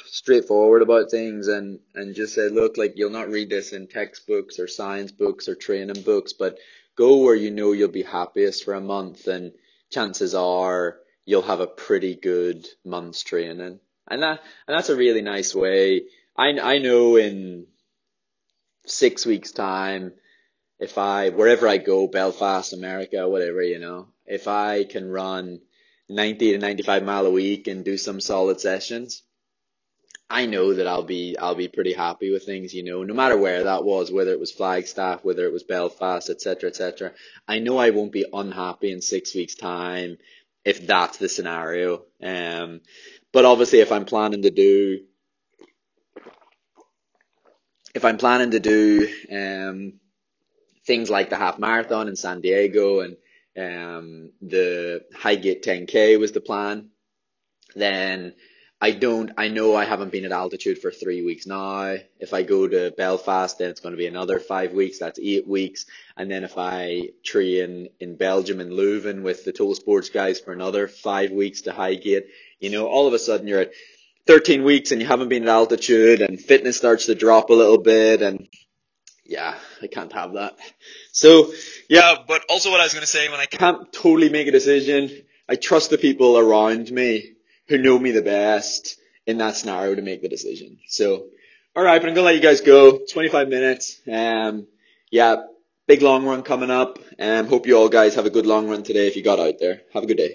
straightforward 0.06 0.82
about 0.82 1.10
things 1.10 1.48
and, 1.48 1.80
and 1.94 2.14
just 2.14 2.34
said, 2.34 2.52
look, 2.52 2.76
like 2.76 2.94
you'll 2.96 3.10
not 3.10 3.28
read 3.28 3.50
this 3.50 3.72
in 3.72 3.86
textbooks 3.86 4.58
or 4.58 4.68
science 4.68 5.12
books 5.12 5.48
or 5.48 5.54
training 5.54 6.02
books, 6.02 6.32
but 6.32 6.58
go 6.96 7.18
where 7.18 7.34
you 7.34 7.50
know 7.50 7.72
you'll 7.72 7.88
be 7.88 8.02
happiest 8.02 8.64
for 8.64 8.74
a 8.74 8.80
month 8.80 9.26
and, 9.26 9.52
chances 9.92 10.34
are 10.34 10.96
you'll 11.24 11.42
have 11.42 11.60
a 11.60 11.66
pretty 11.66 12.16
good 12.16 12.66
month's 12.84 13.22
training. 13.22 13.78
And 14.08 14.22
that, 14.22 14.40
and 14.66 14.76
that's 14.76 14.88
a 14.88 14.96
really 14.96 15.22
nice 15.22 15.54
way. 15.54 16.02
I, 16.36 16.58
I 16.58 16.78
know 16.78 17.16
in 17.16 17.66
six 18.86 19.24
weeks 19.24 19.52
time, 19.52 20.12
if 20.80 20.98
I, 20.98 21.28
wherever 21.28 21.68
I 21.68 21.76
go, 21.76 22.08
Belfast, 22.08 22.72
America, 22.72 23.28
whatever, 23.28 23.62
you 23.62 23.78
know, 23.78 24.08
if 24.26 24.48
I 24.48 24.82
can 24.82 25.08
run 25.08 25.60
90 26.08 26.52
to 26.52 26.58
95 26.58 27.04
mile 27.04 27.26
a 27.26 27.30
week 27.30 27.68
and 27.68 27.84
do 27.84 27.96
some 27.96 28.20
solid 28.20 28.60
sessions, 28.60 29.22
I 30.32 30.46
know 30.46 30.72
that 30.72 30.86
I'll 30.86 31.02
be 31.02 31.36
I'll 31.38 31.54
be 31.54 31.68
pretty 31.68 31.92
happy 31.92 32.32
with 32.32 32.46
things, 32.46 32.72
you 32.72 32.82
know, 32.82 33.02
no 33.02 33.12
matter 33.12 33.36
where 33.36 33.64
that 33.64 33.84
was, 33.84 34.10
whether 34.10 34.32
it 34.32 34.40
was 34.40 34.50
Flagstaff, 34.50 35.22
whether 35.22 35.44
it 35.44 35.52
was 35.52 35.62
Belfast, 35.62 36.30
etc., 36.30 36.70
etc. 36.70 37.12
I 37.46 37.58
know 37.58 37.76
I 37.76 37.90
won't 37.90 38.12
be 38.12 38.24
unhappy 38.32 38.90
in 38.92 39.02
six 39.02 39.34
weeks' 39.34 39.56
time 39.56 40.16
if 40.64 40.86
that's 40.86 41.18
the 41.18 41.28
scenario. 41.28 42.04
Um, 42.22 42.80
but 43.30 43.44
obviously, 43.44 43.80
if 43.80 43.92
I'm 43.92 44.06
planning 44.06 44.42
to 44.42 44.50
do, 44.50 45.00
if 47.94 48.04
I'm 48.06 48.16
planning 48.16 48.52
to 48.52 48.60
do 48.60 49.08
um, 49.30 50.00
things 50.86 51.10
like 51.10 51.28
the 51.28 51.36
half 51.36 51.58
marathon 51.58 52.08
in 52.08 52.16
San 52.16 52.40
Diego 52.40 53.00
and 53.00 53.16
um, 53.54 54.30
the 54.40 55.04
Highgate 55.14 55.62
10K 55.62 56.18
was 56.18 56.32
the 56.32 56.40
plan, 56.40 56.88
then 57.76 58.34
I 58.82 58.90
don't, 58.90 59.30
I 59.36 59.46
know 59.46 59.76
I 59.76 59.84
haven't 59.84 60.10
been 60.10 60.24
at 60.24 60.32
altitude 60.32 60.80
for 60.80 60.90
three 60.90 61.22
weeks 61.22 61.46
now. 61.46 61.98
If 62.18 62.34
I 62.34 62.42
go 62.42 62.66
to 62.66 62.90
Belfast, 62.90 63.56
then 63.56 63.70
it's 63.70 63.78
going 63.78 63.92
to 63.92 63.96
be 63.96 64.08
another 64.08 64.40
five 64.40 64.72
weeks. 64.72 64.98
That's 64.98 65.20
eight 65.22 65.46
weeks. 65.46 65.86
And 66.16 66.28
then 66.28 66.42
if 66.42 66.58
I 66.58 67.10
train 67.22 67.90
in 68.00 68.16
Belgium 68.16 68.60
in 68.60 68.70
Leuven 68.70 69.22
with 69.22 69.44
the 69.44 69.52
Total 69.52 69.76
Sports 69.76 70.10
guys 70.10 70.40
for 70.40 70.52
another 70.52 70.88
five 70.88 71.30
weeks 71.30 71.62
to 71.62 71.72
Highgate, 71.72 72.24
you 72.58 72.70
know, 72.70 72.88
all 72.88 73.06
of 73.06 73.14
a 73.14 73.20
sudden 73.20 73.46
you're 73.46 73.60
at 73.60 73.70
13 74.26 74.64
weeks 74.64 74.90
and 74.90 75.00
you 75.00 75.06
haven't 75.06 75.28
been 75.28 75.44
at 75.44 75.48
altitude 75.48 76.20
and 76.20 76.40
fitness 76.40 76.76
starts 76.76 77.06
to 77.06 77.14
drop 77.14 77.50
a 77.50 77.54
little 77.54 77.78
bit 77.78 78.20
and 78.20 78.48
yeah, 79.24 79.54
I 79.80 79.86
can't 79.86 80.12
have 80.12 80.32
that. 80.32 80.58
So, 81.12 81.52
yeah, 81.88 82.16
but 82.26 82.42
also 82.50 82.72
what 82.72 82.80
I 82.80 82.84
was 82.84 82.94
going 82.94 83.02
to 83.02 83.06
say, 83.06 83.28
when 83.28 83.38
I 83.38 83.46
can't 83.46 83.92
totally 83.92 84.28
make 84.28 84.48
a 84.48 84.50
decision, 84.50 85.22
I 85.48 85.54
trust 85.54 85.90
the 85.90 85.98
people 85.98 86.36
around 86.36 86.90
me 86.90 87.36
who 87.68 87.78
know 87.78 87.98
me 87.98 88.10
the 88.10 88.22
best 88.22 88.98
in 89.26 89.38
that 89.38 89.56
scenario 89.56 89.94
to 89.94 90.02
make 90.02 90.22
the 90.22 90.28
decision. 90.28 90.78
So, 90.88 91.26
alright, 91.76 92.00
but 92.00 92.08
I'm 92.08 92.14
to 92.14 92.22
let 92.22 92.34
you 92.34 92.40
guys 92.40 92.60
go. 92.60 93.00
25 93.12 93.48
minutes. 93.48 94.00
Um, 94.10 94.66
yeah, 95.10 95.36
big 95.86 96.02
long 96.02 96.24
run 96.24 96.42
coming 96.42 96.70
up. 96.70 96.98
Um, 97.18 97.46
hope 97.46 97.66
you 97.66 97.76
all 97.76 97.88
guys 97.88 98.14
have 98.14 98.26
a 98.26 98.30
good 98.30 98.46
long 98.46 98.68
run 98.68 98.82
today 98.82 99.06
if 99.06 99.16
you 99.16 99.22
got 99.22 99.40
out 99.40 99.54
there. 99.60 99.82
Have 99.92 100.04
a 100.04 100.06
good 100.06 100.16
day. 100.16 100.30